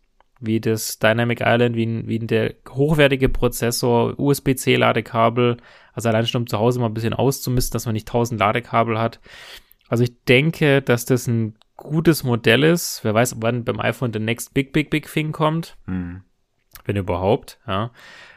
[0.45, 5.57] wie das Dynamic Island, wie, wie der hochwertige Prozessor, USB-C-Ladekabel,
[5.93, 8.99] also allein schon um zu Hause mal ein bisschen auszumisten, dass man nicht 1000 Ladekabel
[8.99, 9.19] hat.
[9.87, 13.03] Also ich denke, dass das ein gutes Modell ist.
[13.03, 15.77] Wer weiß, wann beim iPhone der next big, big, big thing kommt.
[15.85, 16.23] Mhm.
[16.85, 17.91] Wenn überhaupt, ja.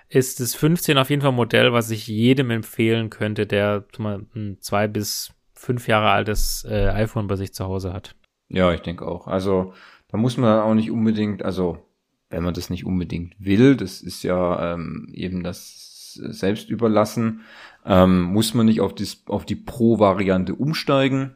[0.09, 4.25] Ist das 15 auf jeden Fall ein Modell, was ich jedem empfehlen könnte, der mal
[4.37, 8.15] ein zwei bis fünf Jahre altes äh, iPhone bei sich zu Hause hat.
[8.49, 9.27] Ja, ich denke auch.
[9.27, 9.73] Also
[10.09, 11.86] da muss man auch nicht unbedingt, also
[12.31, 17.43] wenn man das nicht unbedingt will, das ist ja ähm, eben das selbst überlassen,
[17.85, 21.35] ähm, muss man nicht auf, das, auf die Pro-Variante umsteigen.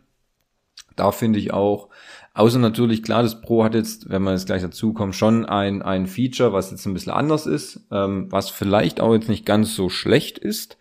[0.97, 1.89] Da finde ich auch,
[2.35, 5.83] außer natürlich, klar, das Pro hat jetzt, wenn man jetzt gleich dazu kommt, schon ein,
[5.83, 9.75] ein Feature, was jetzt ein bisschen anders ist, ähm, was vielleicht auch jetzt nicht ganz
[9.75, 10.79] so schlecht ist,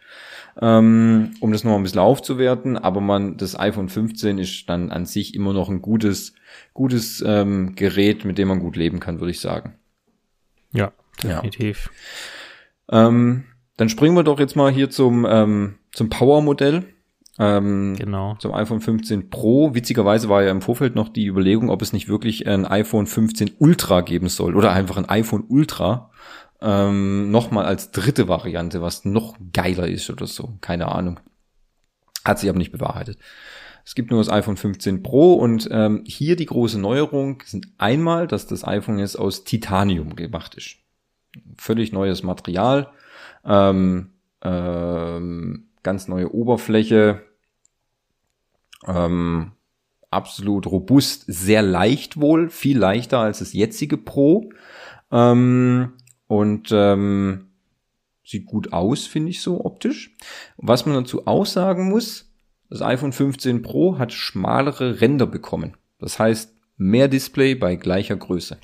[0.61, 5.05] ähm, um das nochmal ein bisschen aufzuwerten, aber man, das iPhone 15 ist dann an
[5.05, 6.33] sich immer noch ein gutes,
[6.73, 9.75] gutes ähm, Gerät, mit dem man gut leben kann, würde ich sagen.
[10.73, 10.91] Ja,
[11.23, 11.89] definitiv.
[12.91, 13.07] Ja.
[13.07, 13.45] Ähm,
[13.77, 16.85] dann springen wir doch jetzt mal hier zum, ähm, zum Power-Modell.
[17.39, 18.35] Ähm, genau.
[18.39, 19.73] Zum iPhone 15 Pro.
[19.73, 23.51] Witzigerweise war ja im Vorfeld noch die Überlegung, ob es nicht wirklich ein iPhone 15
[23.59, 26.11] Ultra geben soll oder einfach ein iPhone Ultra.
[26.61, 30.57] Ähm, Nochmal als dritte Variante, was noch geiler ist oder so.
[30.59, 31.21] Keine Ahnung.
[32.25, 33.17] Hat sich aber nicht bewahrheitet.
[33.89, 38.27] Es gibt nur das iPhone 15 Pro und ähm, hier die große Neuerung sind einmal,
[38.27, 40.75] dass das iPhone jetzt aus Titanium gemacht ist.
[41.57, 42.91] Völlig neues Material,
[43.43, 44.11] ähm,
[44.43, 47.23] ähm, ganz neue Oberfläche,
[48.85, 49.53] ähm,
[50.11, 54.51] absolut robust, sehr leicht wohl, viel leichter als das jetzige Pro
[55.11, 55.93] ähm,
[56.27, 57.47] und ähm,
[58.23, 60.15] sieht gut aus, finde ich so optisch.
[60.57, 62.28] Was man dazu auch sagen muss,
[62.69, 65.75] das iPhone 15 Pro hat schmalere Ränder bekommen.
[65.99, 68.57] Das heißt, mehr Display bei gleicher Größe.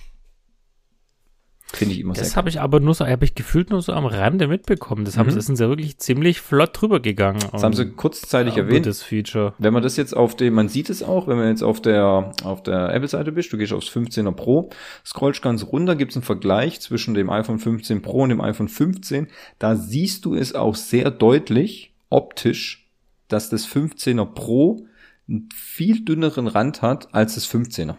[1.74, 3.82] Finde ich immer das sehr Das habe ich aber nur so, habe ich gefühlt nur
[3.82, 5.04] so am Rande mitbekommen.
[5.04, 5.36] Das, haben, mhm.
[5.36, 7.40] das sind sie wirklich ziemlich flott drüber gegangen.
[7.52, 8.86] Das haben sie kurzzeitig erwähnt.
[8.86, 9.56] Das Feature.
[9.58, 12.32] Wenn man das jetzt auf dem, man sieht es auch, wenn man jetzt auf der,
[12.44, 14.70] auf der Apple-Seite bist, du gehst aufs 15er Pro,
[15.04, 18.70] scrollst ganz runter, gibt es einen Vergleich zwischen dem iPhone 15 Pro und dem iPhone
[18.70, 19.28] 15.
[19.58, 22.85] Da siehst du es auch sehr deutlich, optisch,
[23.28, 24.86] dass das 15er Pro
[25.28, 27.96] einen viel dünneren Rand hat als das 15er.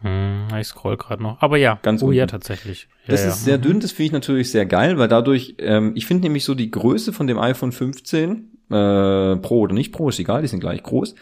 [0.00, 1.40] Hm, ich scroll gerade noch.
[1.40, 2.18] Aber ja, ganz oh unten.
[2.18, 2.88] ja, tatsächlich.
[3.06, 3.28] Ja, das ja.
[3.28, 6.44] ist sehr dünn, das finde ich natürlich sehr geil, weil dadurch, ähm, ich finde nämlich
[6.44, 10.48] so die Größe von dem iPhone 15, äh, Pro oder nicht Pro, ist egal, die
[10.48, 11.14] sind gleich groß,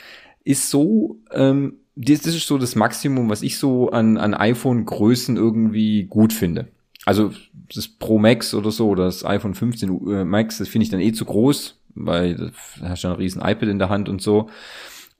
[0.44, 5.36] ist so, ähm, das, das ist so das Maximum, was ich so an, an iPhone-Größen
[5.36, 6.68] irgendwie gut finde.
[7.04, 7.32] Also
[7.74, 11.00] das Pro Max oder so, oder das iPhone 15 äh, Max, das finde ich dann
[11.00, 14.50] eh zu groß, weil du hast ja ein riesen iPad in der Hand und so.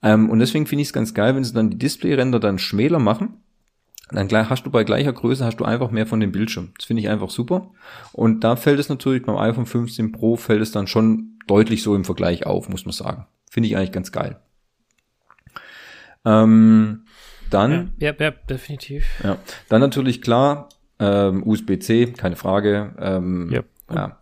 [0.02, 2.98] Ähm, und deswegen finde ich es ganz geil, wenn sie dann die Displayränder dann schmäler
[2.98, 3.34] machen.
[4.12, 6.72] Dann hast du bei gleicher Größe hast du einfach mehr von dem Bildschirm.
[6.76, 7.70] Das finde ich einfach super.
[8.12, 11.94] Und da fällt es natürlich beim iPhone 15 Pro fällt es dann schon deutlich so
[11.94, 13.26] im Vergleich auf, muss man sagen.
[13.50, 14.40] Finde ich eigentlich ganz geil.
[16.24, 17.04] Ähm,
[17.50, 17.92] dann.
[17.98, 19.04] Ja, ja, ja, definitiv.
[19.22, 20.68] Ja, dann natürlich klar,
[20.98, 22.94] ähm, USB-C, keine Frage.
[22.98, 23.66] Ähm, Yep.
[23.94, 24.19] ja.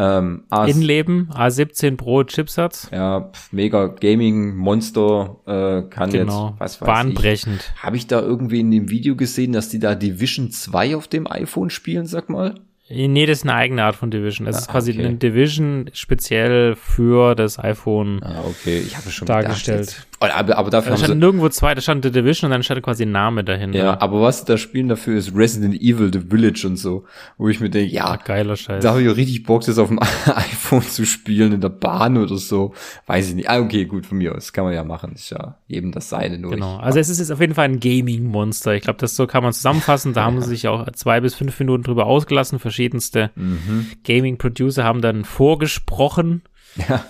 [0.00, 2.88] Ähm, A Innenleben, A17 Pro Chipsatz.
[2.92, 6.50] ja, mega Gaming Monster äh, kann Genau.
[6.50, 6.86] jetzt, was weiß.
[6.86, 7.72] Bahnbrechend.
[7.82, 11.26] Habe ich da irgendwie in dem Video gesehen, dass die da Division 2 auf dem
[11.30, 12.54] iPhone spielen, sag mal?
[12.90, 14.46] Nee, das ist eine eigene Art von Division.
[14.46, 15.04] Ist Ah, quasi okay.
[15.04, 18.22] eine Division speziell für das iPhone.
[18.22, 20.06] Ah, okay, ich habe schon Dargestellt.
[20.20, 23.04] Aber, aber dafür Da stand nirgendwo zwei, da stand The Division und dann stand quasi
[23.04, 23.78] ein Name dahinter.
[23.78, 27.04] ja, aber was da spielen dafür ist Resident Evil The Village und so,
[27.36, 28.82] wo ich mir denke, ja, Geiler Scheiß.
[28.82, 32.16] da habe ich ja richtig Bock, das auf dem iPhone zu spielen, in der Bahn
[32.16, 32.74] oder so.
[33.06, 33.48] Weiß ich nicht.
[33.48, 34.52] Ah, okay, gut, von mir aus.
[34.52, 35.12] Kann man ja machen.
[35.14, 36.50] Ist ja jedem das seine nur.
[36.50, 36.78] Genau.
[36.78, 38.74] Also es ist jetzt auf jeden Fall ein Gaming-Monster.
[38.74, 40.14] Ich glaube, das so kann man zusammenfassen.
[40.14, 42.58] Da haben sie sich auch zwei bis fünf Minuten drüber ausgelassen.
[42.58, 43.86] Verschiedenste Mhm.
[44.04, 46.42] Gaming-Producer haben dann vorgesprochen.
[46.88, 47.04] Ja,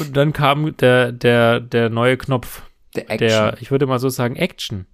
[0.00, 2.62] Und dann kam der, der, der neue Knopf.
[2.94, 3.28] der Action.
[3.28, 4.86] Der, ich würde mal so sagen, Action.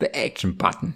[0.00, 0.94] Der Action-Button.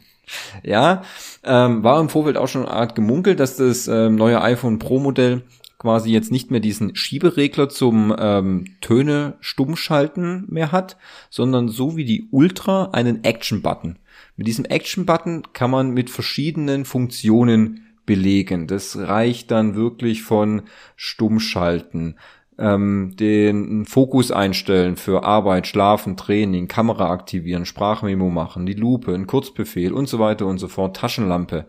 [0.64, 1.02] Ja,
[1.44, 4.98] ähm, war im Vorfeld auch schon eine Art gemunkelt, dass das ähm, neue iPhone Pro
[4.98, 5.42] Modell
[5.78, 10.96] quasi jetzt nicht mehr diesen Schieberegler zum ähm, Töne stumm schalten mehr hat,
[11.30, 13.98] sondern so wie die Ultra einen Action-Button.
[14.36, 18.66] Mit diesem Action-Button kann man mit verschiedenen Funktionen belegen.
[18.66, 20.62] Das reicht dann wirklich von
[20.94, 22.18] Stummschalten,
[22.58, 29.26] ähm, den Fokus einstellen für Arbeit, Schlafen, Training, Kamera aktivieren, Sprachmemo machen, die Lupe, ein
[29.26, 31.66] Kurzbefehl und so weiter und so fort, Taschenlampe.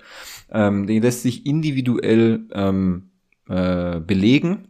[0.51, 3.09] Ähm, die lässt sich individuell ähm,
[3.49, 4.69] äh, belegen.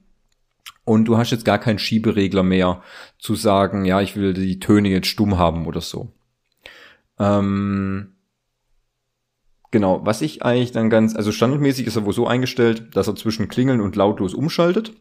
[0.86, 2.82] Und du hast jetzt gar keinen Schieberegler mehr
[3.20, 6.14] zu sagen, ja, ich will die Töne jetzt stumm haben oder so.
[7.20, 8.14] Ähm,
[9.70, 13.18] genau, was ich eigentlich dann ganz, also standardmäßig ist er wohl so eingestellt, dass er
[13.18, 14.94] zwischen Klingeln und lautlos umschaltet.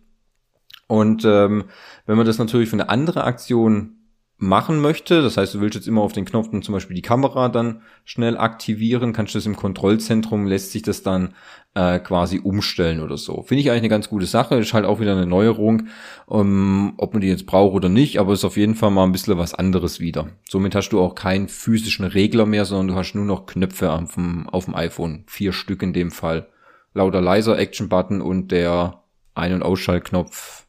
[0.86, 1.64] Und ähm,
[2.06, 3.96] wenn man das natürlich für eine andere Aktion
[4.38, 7.02] machen möchte, das heißt, du willst jetzt immer auf den Knopf dann zum Beispiel die
[7.02, 11.34] Kamera dann schnell aktivieren, kannst du das im Kontrollzentrum, lässt sich das dann
[11.74, 13.42] äh, quasi umstellen oder so.
[13.42, 15.88] Finde ich eigentlich eine ganz gute Sache, ist halt auch wieder eine Neuerung,
[16.30, 19.12] ähm, ob man die jetzt braucht oder nicht, aber ist auf jeden Fall mal ein
[19.12, 20.28] bisschen was anderes wieder.
[20.46, 24.14] Somit hast du auch keinen physischen Regler mehr, sondern du hast nur noch Knöpfe auf
[24.16, 25.24] dem, auf dem iPhone.
[25.28, 26.48] Vier Stück in dem Fall.
[26.92, 29.02] Lauter leiser Action-Button und der
[29.34, 30.65] Ein- und Ausschaltknopf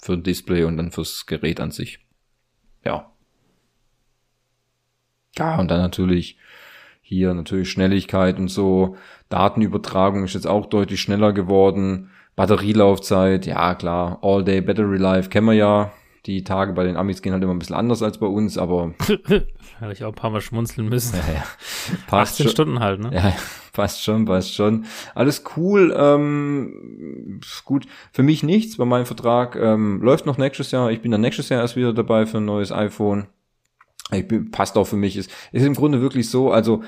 [0.00, 2.00] für ein Display und dann fürs Gerät an sich.
[2.84, 3.10] Ja.
[5.36, 6.38] Ja, und dann natürlich
[7.00, 8.96] hier natürlich Schnelligkeit und so.
[9.28, 12.10] Datenübertragung ist jetzt auch deutlich schneller geworden.
[12.36, 15.92] Batterielaufzeit, ja klar, All-Day Battery Life kennen wir ja.
[16.28, 18.92] Die Tage bei den Amis gehen halt immer ein bisschen anders als bei uns, aber
[19.80, 21.16] Habe ich auch ein paar Mal schmunzeln müssen.
[21.16, 21.44] ja, ja,
[22.06, 22.52] passt 18 schon.
[22.52, 23.10] Stunden halt, ne?
[23.14, 23.34] Ja,
[23.72, 24.84] passt schon, passt schon.
[25.14, 25.94] Alles cool.
[25.96, 30.90] Ähm, gut, für mich nichts, weil mein Vertrag ähm, läuft noch nächstes Jahr.
[30.90, 33.28] Ich bin dann nächstes Jahr erst wieder dabei für ein neues iPhone.
[34.12, 35.16] Ich bin, passt auch für mich.
[35.16, 36.82] Ist, ist im Grunde wirklich so, also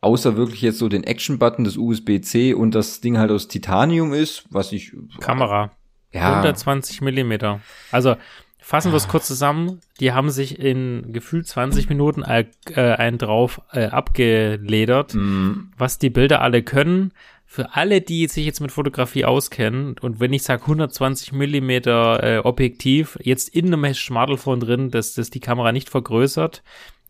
[0.00, 4.46] außer wirklich jetzt so den Action-Button des USB-C und das Ding halt aus Titanium ist,
[4.50, 5.70] was ich Kamera.
[6.12, 7.60] ja 120 Millimeter.
[7.92, 8.16] Also
[8.64, 9.80] fassen wir es kurz zusammen.
[10.00, 16.08] Die haben sich in gefühlt 20 Minuten äh, einen drauf äh, abgeledert, mm, was die
[16.08, 17.12] Bilder alle können.
[17.44, 22.38] Für alle, die sich jetzt mit Fotografie auskennen und wenn ich sage 120 Millimeter äh,
[22.38, 26.62] Objektiv, jetzt in einem Smartphone drin, dass das die Kamera nicht vergrößert,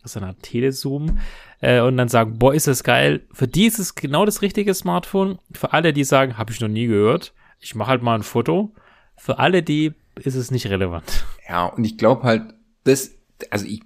[0.03, 1.21] das ist eine Art Telezoom,
[1.61, 3.21] äh, und dann sagen, boah, ist das geil.
[3.33, 5.39] Für die ist es genau das richtige Smartphone.
[5.53, 8.75] Für alle, die sagen, habe ich noch nie gehört, ich mache halt mal ein Foto.
[9.17, 11.25] Für alle, die ist es nicht relevant.
[11.49, 12.55] Ja, und ich glaube halt,
[12.85, 13.13] das,
[13.51, 13.83] also ich,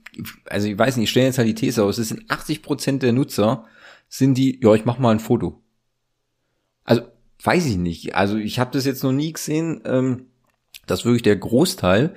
[0.46, 3.02] also ich weiß nicht, ich stelle jetzt halt die These aus, es sind 80 Prozent
[3.02, 3.64] der Nutzer,
[4.08, 5.62] sind die, ja, ich mach mal ein Foto.
[6.84, 7.02] Also,
[7.42, 8.14] weiß ich nicht.
[8.14, 10.26] Also ich habe das jetzt noch nie gesehen, ähm,
[10.86, 12.14] dass wirklich der Großteil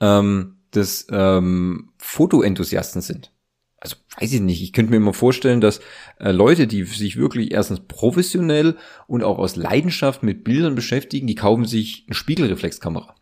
[0.00, 3.32] ähm, des ähm, Fotoenthusiasten sind.
[3.76, 4.62] Also weiß ich nicht.
[4.62, 5.80] Ich könnte mir immer vorstellen, dass
[6.20, 8.76] äh, Leute, die sich wirklich erstens professionell
[9.08, 13.16] und auch aus Leidenschaft mit Bildern beschäftigen, die kaufen sich eine Spiegelreflexkamera.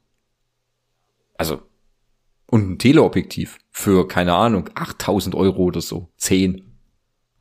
[1.40, 1.62] Also
[2.46, 6.62] und ein Teleobjektiv für keine Ahnung 8000 Euro oder so, 10.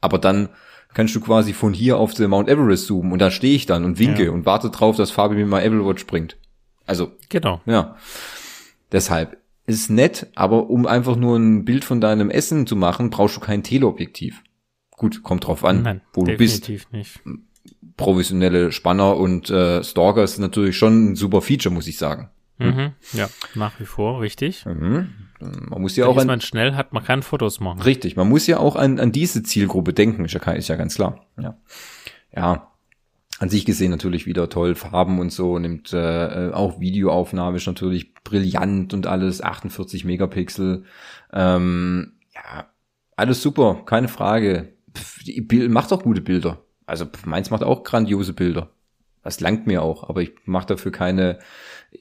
[0.02, 0.50] Aber dann
[0.93, 3.84] kannst du quasi von hier auf den Mount Everest zoomen und da stehe ich dann
[3.86, 4.32] und winke Ja.
[4.32, 6.38] und warte drauf, dass Fabi mir mal Apple Watch bringt.
[6.86, 7.62] Also Genau.
[7.66, 7.95] ja.
[8.91, 13.36] Deshalb ist nett, aber um einfach nur ein Bild von deinem Essen zu machen, brauchst
[13.36, 14.41] du kein Teleobjektiv.
[14.91, 16.68] Gut, kommt drauf an, Nein, wo du bist.
[16.68, 17.20] definitiv nicht.
[17.97, 22.30] Professionelle Spanner und äh, Stalker ist natürlich schon ein super Feature, muss ich sagen.
[22.60, 22.91] Mhm.
[23.14, 24.66] Ja, nach wie vor, richtig.
[24.66, 25.10] Mhm.
[25.39, 27.82] Man muss ja Da auch ist an, man schnell, hat man kann Fotos machen.
[27.82, 30.95] richtig, man muss ja auch an, an diese Zielgruppe denken, ist ja, ist ja ganz
[30.95, 31.26] klar.
[31.41, 31.57] Ja.
[32.36, 32.68] ja,
[33.39, 38.14] an sich gesehen natürlich wieder toll, Farben und so, nimmt äh, auch Videoaufnahme ist natürlich
[38.26, 40.84] brillant und alles, 48 Megapixel.
[41.32, 42.68] Ähm, ja,
[43.16, 44.74] alles super, keine Frage.
[44.93, 46.66] Pff, die Bild, macht doch gute Bilder.
[46.86, 48.72] also meins macht auch grandiose Bilder.
[49.30, 51.38] Das langt mir auch, aber ich mache dafür keine,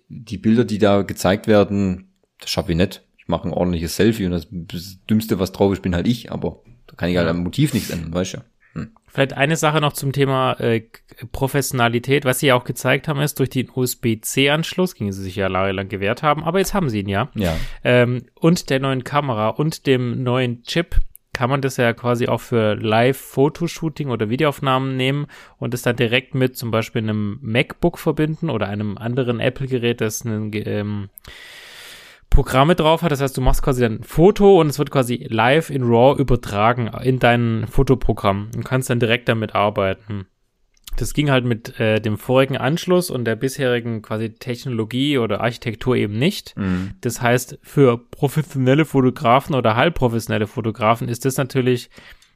[0.08, 2.08] die Bilder, die da gezeigt werden,
[2.40, 3.02] das schaffe ich nicht.
[3.18, 6.32] Ich mache ein ordentliches Selfie und das, das Dümmste, was drauf ist, bin halt ich,
[6.32, 8.38] aber da kann ich halt am Motiv nichts ändern, weißt du.
[8.72, 8.92] Hm.
[9.08, 10.84] Vielleicht eine Sache noch zum Thema äh,
[11.30, 12.24] Professionalität.
[12.24, 15.90] Was sie ja auch gezeigt haben, ist durch den USB-C-Anschluss, gegen sie sich ja lang
[15.90, 17.28] gewehrt haben, aber jetzt haben sie ihn ja.
[17.34, 17.54] Ja.
[17.84, 20.96] Ähm, und der neuen Kamera und dem neuen Chip
[21.38, 25.28] kann man das ja quasi auch für Live-Fotoshooting oder Videoaufnahmen nehmen
[25.58, 30.26] und es dann direkt mit zum Beispiel einem MacBook verbinden oder einem anderen Apple-Gerät, das
[30.26, 31.10] einen ähm,
[32.28, 33.12] Programme drauf hat.
[33.12, 36.88] Das heißt, du machst quasi ein Foto und es wird quasi live in RAW übertragen
[37.04, 40.26] in dein Fotoprogramm und kannst dann direkt damit arbeiten.
[40.98, 45.94] Das ging halt mit äh, dem vorigen Anschluss und der bisherigen quasi Technologie oder Architektur
[45.94, 46.56] eben nicht.
[46.56, 46.94] Mhm.
[47.00, 51.88] Das heißt, für professionelle Fotografen oder halbprofessionelle Fotografen ist das natürlich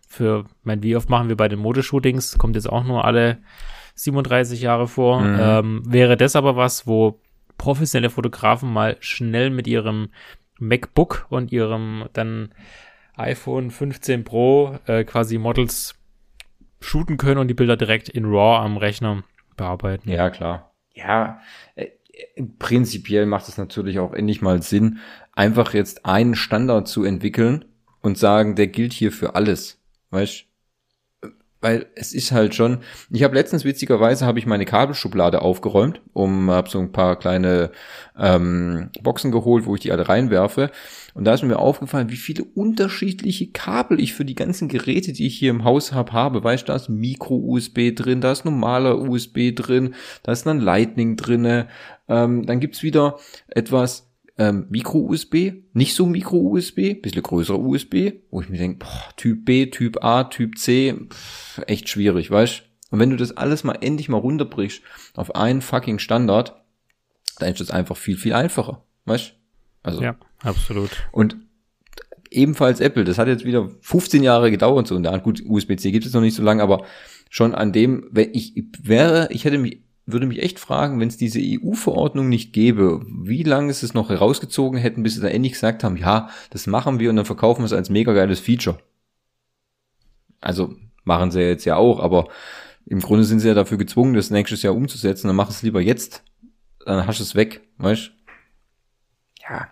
[0.08, 3.38] für, mein, wie oft machen wir bei den Modeshootings, kommt jetzt auch nur alle
[3.96, 5.38] 37 Jahre vor, mhm.
[5.40, 7.20] ähm, wäre das aber was, wo
[7.58, 10.10] professionelle Fotografen mal schnell mit ihrem
[10.58, 12.54] MacBook und ihrem dann
[13.16, 15.94] iPhone 15 Pro äh, quasi Models
[16.82, 19.24] shooten können und die Bilder direkt in RAW am Rechner
[19.56, 20.08] bearbeiten.
[20.08, 20.74] Ja, klar.
[20.94, 21.40] Ja,
[21.74, 21.88] äh,
[22.58, 24.98] prinzipiell macht es natürlich auch endlich mal Sinn,
[25.32, 27.64] einfach jetzt einen Standard zu entwickeln
[28.00, 29.80] und sagen, der gilt hier für alles.
[30.10, 30.46] Weißt
[31.62, 32.78] weil es ist halt schon,
[33.10, 37.70] ich habe letztens witzigerweise habe ich meine Kabelschublade aufgeräumt, um habe so ein paar kleine
[38.18, 40.70] ähm, Boxen geholt, wo ich die alle reinwerfe
[41.14, 45.26] und da ist mir aufgefallen, wie viele unterschiedliche Kabel ich für die ganzen Geräte, die
[45.26, 46.42] ich hier im Haus habe, habe.
[46.42, 51.16] Weißt du, da ist Micro-USB drin, da ist normaler USB drin, da ist dann Lightning
[51.16, 51.68] drinne,
[52.08, 54.11] ähm, dann gibt's wieder etwas
[54.42, 58.84] ähm, Micro-USB, nicht so Micro-USB, bisschen größerer USB, wo ich mir denke,
[59.16, 63.62] Typ B, Typ A, Typ C, pff, echt schwierig, weißt Und wenn du das alles
[63.62, 64.82] mal endlich mal runterbrichst
[65.14, 66.60] auf einen fucking Standard,
[67.38, 69.34] dann ist das einfach viel, viel einfacher, weißt
[69.84, 70.02] Also.
[70.02, 70.90] Ja, absolut.
[71.12, 71.36] Und
[72.30, 74.96] ebenfalls Apple, das hat jetzt wieder 15 Jahre gedauert und so.
[74.96, 76.84] Und da, gut, USB-C gibt es noch nicht so lange, aber
[77.30, 79.82] schon an dem, wenn ich wäre, ich hätte mich
[80.12, 84.10] würde mich echt fragen, wenn es diese EU-Verordnung nicht gäbe, wie lange ist es noch
[84.10, 87.62] herausgezogen hätten, bis sie da endlich gesagt haben, ja, das machen wir und dann verkaufen
[87.62, 88.78] wir es als mega geiles Feature.
[90.40, 92.28] Also machen sie jetzt ja auch, aber
[92.86, 95.80] im Grunde sind sie ja dafür gezwungen, das nächstes Jahr umzusetzen, dann mach es lieber
[95.80, 96.22] jetzt,
[96.84, 98.12] dann hast du es weg, weißt
[99.48, 99.68] Ja.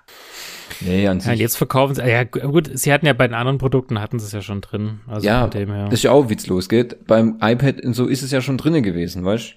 [0.81, 1.29] Nee, an sich.
[1.29, 4.27] Ja, jetzt verkaufen sie, ja gut, sie hatten ja bei den anderen Produkten, hatten sie
[4.27, 5.01] es ja schon drin.
[5.07, 7.07] Also ja, dem, ja, das ist ja auch witzlos, geht.
[7.07, 9.57] Beim iPad und so ist es ja schon drinne gewesen, weißt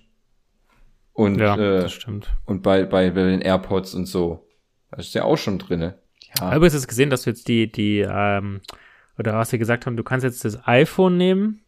[1.14, 2.30] und, ja, äh, das stimmt.
[2.46, 4.48] Und bei, bei, bei den AirPods und so.
[4.92, 6.00] Das ist ja auch schon drinne.
[6.40, 6.48] Ja.
[6.48, 8.62] Aber du hast gesehen, dass du jetzt die, die, ähm,
[9.18, 11.62] oder was wir gesagt haben, du kannst jetzt das iPhone nehmen,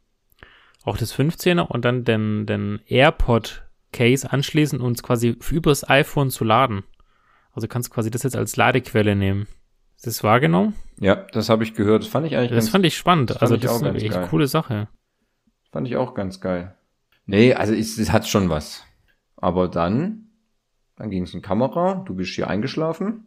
[0.84, 6.30] auch das 15er und dann den, den AirPod Case anschließen und es quasi übers iPhone
[6.30, 6.84] zu laden.
[7.54, 9.48] Also kannst quasi das jetzt als Ladequelle nehmen.
[9.96, 10.76] Ist das wahrgenommen?
[11.00, 12.04] Ja, das habe ich gehört.
[12.04, 13.30] Das fand ich eigentlich Das ganz, fand ich spannend.
[13.30, 14.28] Das also das ist eine echt geil.
[14.30, 14.88] coole Sache.
[15.72, 16.76] Fand ich auch ganz geil.
[17.26, 18.84] Nee, also es, es hat schon was.
[19.38, 20.30] Aber dann,
[20.96, 23.26] dann ging es in Kamera, du bist hier eingeschlafen.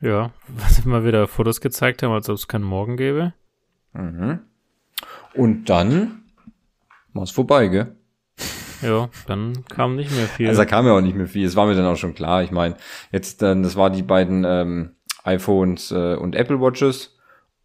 [0.00, 3.34] Ja, was mal wieder Fotos gezeigt haben, als ob es keinen Morgen gäbe.
[3.92, 4.40] Mhm.
[5.34, 6.22] Und dann
[7.12, 7.96] war es vorbei, gell?
[8.82, 10.48] Ja, dann kam nicht mehr viel.
[10.48, 11.46] Also da kam ja auch nicht mehr viel.
[11.46, 12.42] Es war mir dann auch schon klar.
[12.42, 12.76] Ich meine,
[13.12, 14.90] jetzt dann, das war die beiden ähm,
[15.22, 17.18] iPhones äh, und Apple Watches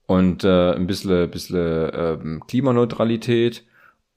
[0.07, 3.65] und äh, ein bisschen, bisschen ähm, Klimaneutralität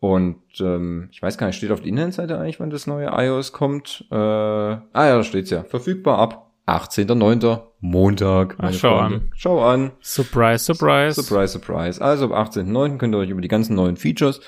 [0.01, 3.53] und ähm, ich weiß gar nicht, steht auf der Internetseite eigentlich, wann das neue iOS
[3.53, 4.05] kommt?
[4.11, 5.65] Äh, ah ja, da steht's ja.
[5.65, 7.63] Verfügbar ab 18.09.
[7.81, 8.57] Montag.
[8.59, 9.17] Ach, schau Freunde.
[9.17, 9.33] an.
[9.35, 9.93] Schau an.
[10.01, 11.23] Surprise, surprise.
[11.23, 12.03] Surprise, surprise.
[12.03, 12.99] Also ab 18.09.
[12.99, 14.41] könnt ihr euch über die ganzen neuen Features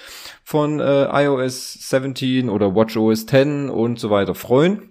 [0.42, 4.90] von äh, iOS 17 oder WatchOS 10 und so weiter freuen.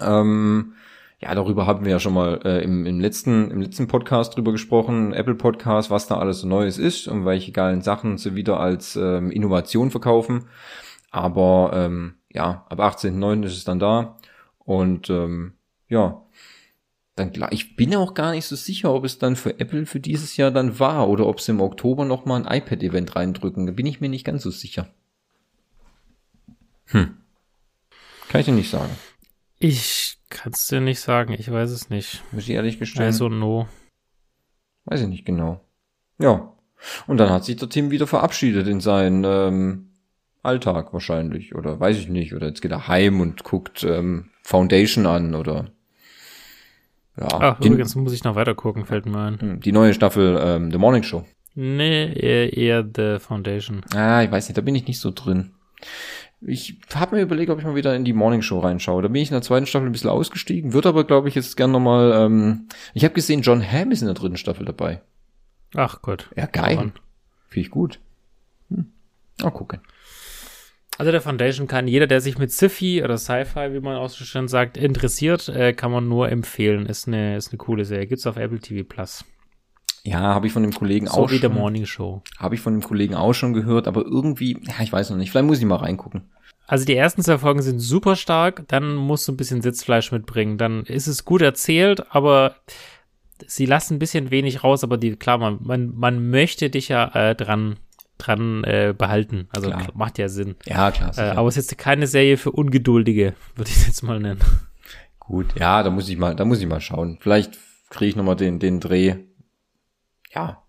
[0.00, 0.74] Ähm,
[1.22, 4.50] ja, darüber haben wir ja schon mal äh, im, im, letzten, im letzten Podcast drüber
[4.50, 8.58] gesprochen, Apple Podcast, was da alles so Neues ist und welche geilen Sachen sie wieder
[8.58, 10.46] als ähm, Innovation verkaufen.
[11.12, 13.44] Aber ähm, ja, ab 18.09.
[13.44, 14.18] ist es dann da.
[14.58, 15.52] Und ähm,
[15.88, 16.22] ja,
[17.14, 20.36] dann ich bin auch gar nicht so sicher, ob es dann für Apple für dieses
[20.36, 23.66] Jahr dann war oder ob sie im Oktober nochmal ein iPad-Event reindrücken.
[23.66, 24.88] Da bin ich mir nicht ganz so sicher.
[26.86, 27.16] Hm.
[28.28, 28.90] Kann ich dir nicht sagen.
[29.64, 32.22] Ich Kannst du nicht sagen, ich weiß es nicht.
[32.32, 33.04] Muss ich ehrlich gestehen.
[33.04, 33.68] Also no.
[34.86, 35.60] Weiß ich nicht genau.
[36.18, 36.54] Ja.
[37.06, 39.90] Und dann hat sich der Tim wieder verabschiedet in seinen ähm,
[40.42, 41.54] Alltag wahrscheinlich.
[41.54, 42.34] Oder weiß ich nicht.
[42.34, 45.70] Oder jetzt geht er heim und guckt ähm, Foundation an oder
[47.18, 47.28] ja.
[47.30, 49.38] Ach, die, übrigens muss ich noch weiter gucken, fällt mir ein.
[49.38, 51.26] Hm, die neue Staffel ähm, The Morning Show.
[51.54, 53.82] Nee, eher, eher The Foundation.
[53.94, 55.52] Ah, ich weiß nicht, da bin ich nicht so drin.
[56.44, 59.02] Ich habe mir überlegt, ob ich mal wieder in die Morning Show reinschaue.
[59.02, 61.56] Da bin ich in der zweiten Staffel ein bisschen ausgestiegen, wird aber, glaube ich, jetzt
[61.56, 62.12] gern nochmal.
[62.14, 65.00] Ähm, ich habe gesehen, John Hamm ist in der dritten Staffel dabei.
[65.74, 66.30] Ach Gott.
[66.36, 66.76] Ja, geil.
[67.48, 68.00] Finde ich gut.
[68.68, 68.92] Hm.
[69.40, 69.80] Mal gucken.
[70.98, 74.24] Also der Foundation kann jeder, der sich mit Sci-Fi oder Sci-Fi, wie man auch so
[74.24, 76.86] schön sagt, interessiert, äh, kann man nur empfehlen.
[76.86, 78.06] Ist eine, ist eine coole Serie.
[78.06, 79.24] Gibt's auf Apple TV Plus.
[80.04, 81.40] Ja, habe ich von dem Kollegen so auch wie schon.
[81.42, 82.22] der Morning Show.
[82.38, 85.30] Habe ich von dem Kollegen auch schon gehört, aber irgendwie, ja, ich weiß noch nicht.
[85.30, 86.22] Vielleicht muss ich mal reingucken.
[86.66, 90.58] Also die ersten zwei Folgen sind super stark, dann musst du ein bisschen Sitzfleisch mitbringen.
[90.58, 92.56] Dann ist es gut erzählt, aber
[93.46, 97.08] sie lassen ein bisschen wenig raus, aber die, klar, man, man, man möchte dich ja
[97.14, 97.76] äh, dran
[98.18, 99.48] dran äh, behalten.
[99.52, 99.88] Also klar.
[99.94, 100.54] macht ja Sinn.
[100.64, 101.16] Ja, klar.
[101.18, 104.40] Äh, aber es ist jetzt keine Serie für Ungeduldige, würde ich es jetzt mal nennen.
[105.18, 107.18] Gut, ja, da muss ich mal, da muss ich mal schauen.
[107.20, 107.58] Vielleicht
[107.90, 109.16] kriege ich nochmal den, den Dreh
[110.34, 110.62] ja,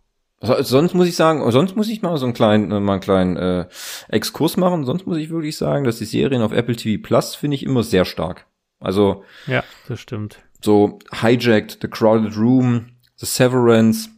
[0.44, 3.38] sonst muss ich sagen, sonst muss ich mal so einen kleinen, äh, mal einen kleinen
[3.38, 3.66] äh,
[4.10, 4.86] Exkurs machen.
[4.86, 7.84] Sonst muss ich wirklich sagen, dass die Serien auf Apple TV Plus finde ich immer
[7.84, 8.48] sehr stark.
[8.80, 10.40] Also ja, das stimmt.
[10.62, 14.10] So Hijacked, The Crowded Room, The Severance,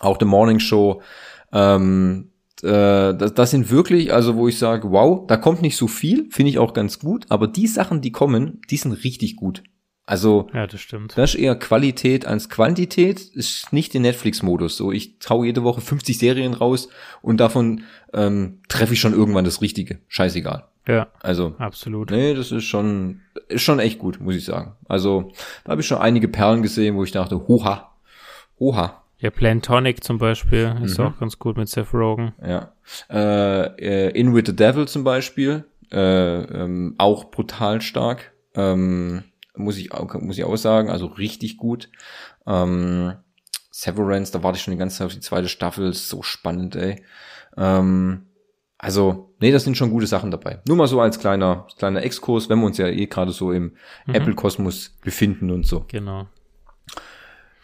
[0.00, 1.02] auch The Morning Show.
[1.52, 5.86] Ähm, äh, das, das sind wirklich, also wo ich sage, wow, da kommt nicht so
[5.86, 7.26] viel, finde ich auch ganz gut.
[7.28, 9.62] Aber die Sachen, die kommen, die sind richtig gut.
[10.04, 11.16] Also, ja, das stimmt.
[11.16, 14.76] Das ist eher Qualität als Quantität, ist nicht der Netflix-Modus.
[14.76, 16.88] So, ich traue jede Woche 50 Serien raus
[17.20, 20.00] und davon ähm, treffe ich schon irgendwann das Richtige.
[20.08, 20.64] Scheißegal.
[20.88, 21.08] Ja.
[21.20, 21.54] Also.
[21.58, 22.10] Absolut.
[22.10, 24.74] Nee, das ist schon, ist schon echt gut, muss ich sagen.
[24.88, 25.32] Also,
[25.64, 27.92] da habe ich schon einige Perlen gesehen, wo ich dachte, hoha,
[28.58, 29.02] hoha.
[29.18, 31.06] Ja, Plantonic zum Beispiel ist mhm.
[31.06, 32.32] auch ganz gut mit Seth Rogen.
[32.44, 32.72] Ja.
[33.08, 38.32] Äh, äh, In with the Devil zum Beispiel, äh, ähm, auch brutal stark.
[38.56, 39.22] Ähm,
[39.54, 41.90] muss ich, muss ich auch sagen, also richtig gut.
[42.46, 43.14] Ähm,
[43.70, 47.02] Severance, da warte ich schon die ganze Zeit auf die zweite Staffel, so spannend, ey.
[47.56, 48.26] Ähm,
[48.78, 50.60] also, nee, das sind schon gute Sachen dabei.
[50.66, 53.76] Nur mal so als kleiner, kleiner Exkurs, wenn wir uns ja eh gerade so im
[54.06, 54.14] mhm.
[54.14, 55.84] Apple-Kosmos befinden und so.
[55.88, 56.26] Genau.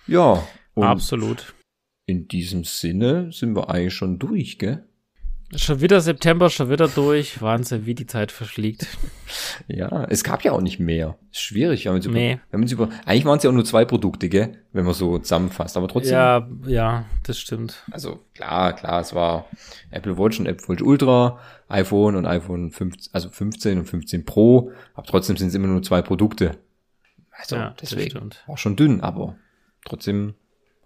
[0.07, 0.47] Ja.
[0.76, 1.55] Absolut.
[2.07, 4.88] In diesem Sinne sind wir eigentlich schon durch, gell?
[5.57, 7.41] Schon wieder September, schon wieder durch.
[7.41, 8.87] Wahnsinn, wie die Zeit verschlägt.
[9.67, 11.17] Ja, es gab ja auch nicht mehr.
[11.33, 11.87] Ist schwierig.
[11.87, 12.39] Wenn über, nee.
[12.51, 14.59] wenn über, eigentlich waren es ja auch nur zwei Produkte, gell?
[14.73, 15.77] Wenn man so zusammenfasst.
[15.77, 16.13] Aber trotzdem.
[16.13, 17.83] Ja, ja, das stimmt.
[17.91, 19.47] Also klar, klar, es war
[19.91, 21.39] Apple Watch und Apple Watch Ultra,
[21.69, 24.73] iPhone und iPhone 15, also 15 und 15 Pro.
[24.95, 26.59] Aber trotzdem sind es immer nur zwei Produkte.
[27.33, 28.31] Also ja, deswegen.
[28.47, 29.37] War schon dünn, aber
[29.85, 30.35] trotzdem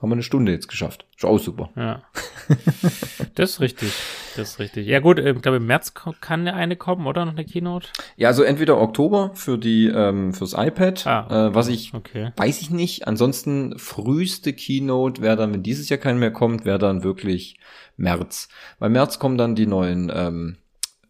[0.03, 1.07] haben wir eine Stunde jetzt geschafft.
[1.17, 1.71] Ist auch super.
[1.77, 2.03] Ja.
[3.37, 3.93] das ist richtig.
[4.37, 4.89] Das ist richtig.
[4.89, 7.25] Ja gut, ich glaube im März kann eine kommen, oder?
[7.25, 7.87] Noch eine Keynote?
[8.17, 12.33] Ja, also entweder Oktober für die ähm, fürs iPad, ah, äh, was ich okay.
[12.37, 13.07] weiß ich nicht.
[13.07, 17.61] Ansonsten früheste Keynote wäre dann, wenn dieses Jahr kein mehr kommt, wäre dann wirklich
[17.97, 18.49] März.
[18.81, 20.57] Bei März kommen dann die neuen ähm,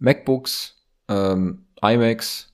[0.01, 2.53] MacBooks, ähm, iMacs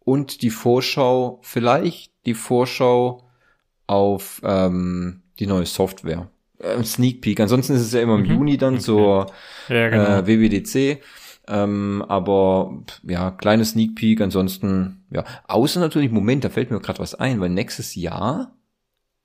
[0.00, 3.30] und die Vorschau, vielleicht die Vorschau
[3.86, 6.28] auf ähm, die neue Software.
[6.58, 7.40] Äh, Sneak Peek.
[7.40, 8.26] Ansonsten ist es ja immer im mhm.
[8.26, 9.26] Juni dann zur
[9.68, 10.04] ja, genau.
[10.04, 11.02] äh, WWDC.
[11.48, 16.98] Ähm, aber ja, kleine Sneak Peek, ansonsten, ja, außer natürlich, Moment, da fällt mir gerade
[16.98, 18.56] was ein, weil nächstes Jahr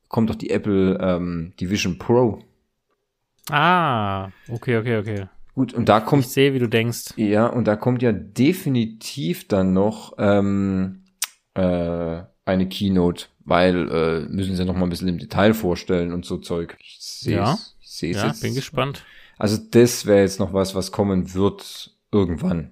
[0.08, 2.44] kommt doch die Apple ähm, Division Pro.
[3.50, 5.26] Ah, okay, okay, okay.
[5.56, 6.26] Gut, und da kommt.
[6.26, 7.14] Ich sehe, wie du denkst.
[7.18, 11.04] Ja, und da kommt ja definitiv dann noch ähm,
[11.56, 16.26] äh, eine Keynote weil äh, müssen sie noch mal ein bisschen im Detail vorstellen und
[16.26, 16.78] so Zeug.
[16.80, 18.42] Ich sehe ja, ich seh's ja, jetzt.
[18.42, 19.04] bin gespannt.
[19.38, 22.72] Also das wäre jetzt noch was, was kommen wird irgendwann.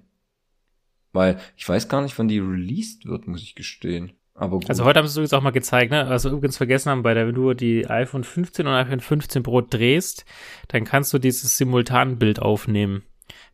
[1.12, 4.12] Weil ich weiß gar nicht, wann die released wird, muss ich gestehen.
[4.34, 4.68] Aber gut.
[4.68, 6.06] Also heute haben sie es übrigens auch mal gezeigt, ne?
[6.06, 9.60] Also übrigens vergessen haben, bei der, wenn du die iPhone 15 und iPhone 15 Pro
[9.60, 10.24] drehst,
[10.68, 13.02] dann kannst du dieses Simultanbild aufnehmen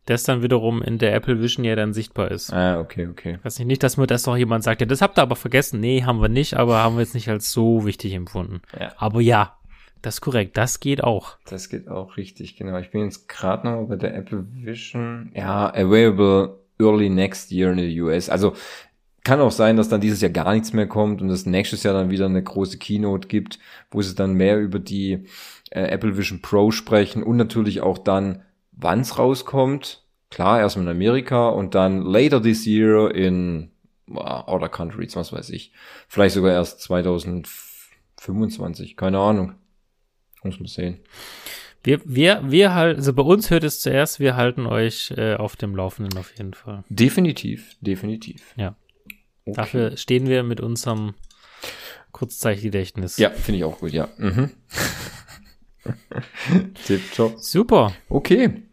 [0.07, 2.53] das dann wiederum in der Apple Vision ja dann sichtbar ist.
[2.53, 3.39] Ah, okay, okay.
[3.43, 5.81] Weiß nicht, nicht, dass mir das noch jemand sagt, ja, das habt ihr aber vergessen.
[5.81, 8.63] Nee, haben wir nicht, aber haben wir jetzt nicht als so wichtig empfunden.
[8.79, 8.93] Ja.
[8.97, 9.57] Aber ja,
[10.03, 11.37] das ist korrekt, das geht auch.
[11.49, 12.79] Das geht auch richtig, genau.
[12.79, 15.33] Ich bin jetzt gerade noch bei der Apple Vision.
[15.35, 18.29] Ja, available early next year in the US.
[18.29, 18.55] Also
[19.25, 21.95] kann auch sein, dass dann dieses Jahr gar nichts mehr kommt und es nächstes Jahr
[21.95, 23.59] dann wieder eine große Keynote gibt,
[23.91, 25.25] wo sie dann mehr über die
[25.71, 28.43] äh, Apple Vision Pro sprechen und natürlich auch dann
[28.77, 30.05] wann es rauskommt.
[30.31, 33.71] Klar, erstmal in Amerika und dann later this year in
[34.11, 35.73] uh, other countries, was weiß ich.
[36.09, 39.55] Vielleicht sogar erst 2025, keine Ahnung.
[40.43, 41.01] Muss man sehen.
[41.83, 45.55] Wir, wir, wir halt, also bei uns hört es zuerst, wir halten euch äh, auf
[45.55, 46.83] dem Laufenden auf jeden Fall.
[46.89, 48.55] Definitiv, definitiv.
[48.57, 48.75] Ja.
[49.45, 49.55] Okay.
[49.55, 51.15] Dafür stehen wir mit unserem
[52.11, 53.19] Kurzzeitgedächtnis.
[53.19, 54.09] Ja, finde ich auch gut, ja.
[54.19, 54.51] Mhm.
[56.87, 57.39] Tipptopp.
[57.39, 57.95] Super.
[58.09, 58.66] Okay.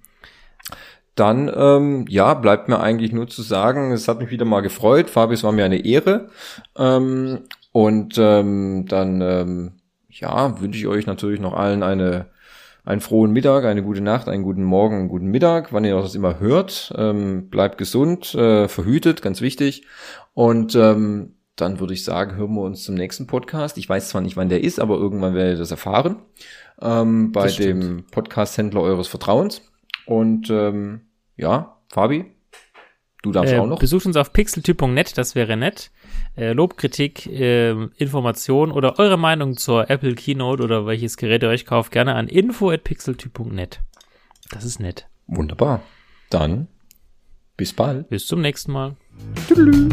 [1.16, 5.09] Dann, ähm, ja, bleibt mir eigentlich nur zu sagen, es hat mich wieder mal gefreut.
[5.09, 6.30] Fabi, es war mir eine Ehre.
[6.78, 7.41] Ähm,
[7.72, 9.72] und ähm, dann, ähm,
[10.09, 12.28] ja, wünsche ich euch natürlich noch allen eine
[12.86, 16.16] einen frohen Mittag, eine gute Nacht, einen guten Morgen, einen guten Mittag, wann ihr das
[16.16, 16.93] immer hört.
[16.97, 19.86] Ähm, bleibt gesund, äh, verhütet, ganz wichtig.
[20.34, 23.78] Und ähm, dann würde ich sagen, hören wir uns zum nächsten Podcast.
[23.78, 26.18] Ich weiß zwar nicht, wann der ist, aber irgendwann werdet ihr das erfahren.
[26.82, 29.61] Ähm, bei dem Podcast-Händler eures Vertrauens.
[30.06, 31.01] Und ähm,
[31.38, 32.26] ja, Fabi,
[33.22, 33.80] du darfst äh, auch noch.
[33.80, 35.91] Besucht uns auf pixeltyp.net, das wäre nett.
[36.36, 41.49] Äh, Lob, Kritik, äh, Information oder eure Meinung zur Apple Keynote oder welches Gerät ihr
[41.49, 43.82] euch kauft, gerne an info.pixeltyp.net.
[44.51, 45.08] Das ist nett.
[45.28, 45.82] Wunderbar.
[46.30, 46.68] Dann
[47.58, 48.10] bis bald.
[48.10, 48.95] Bis zum nächsten Mal.
[49.47, 49.89] Tschüss.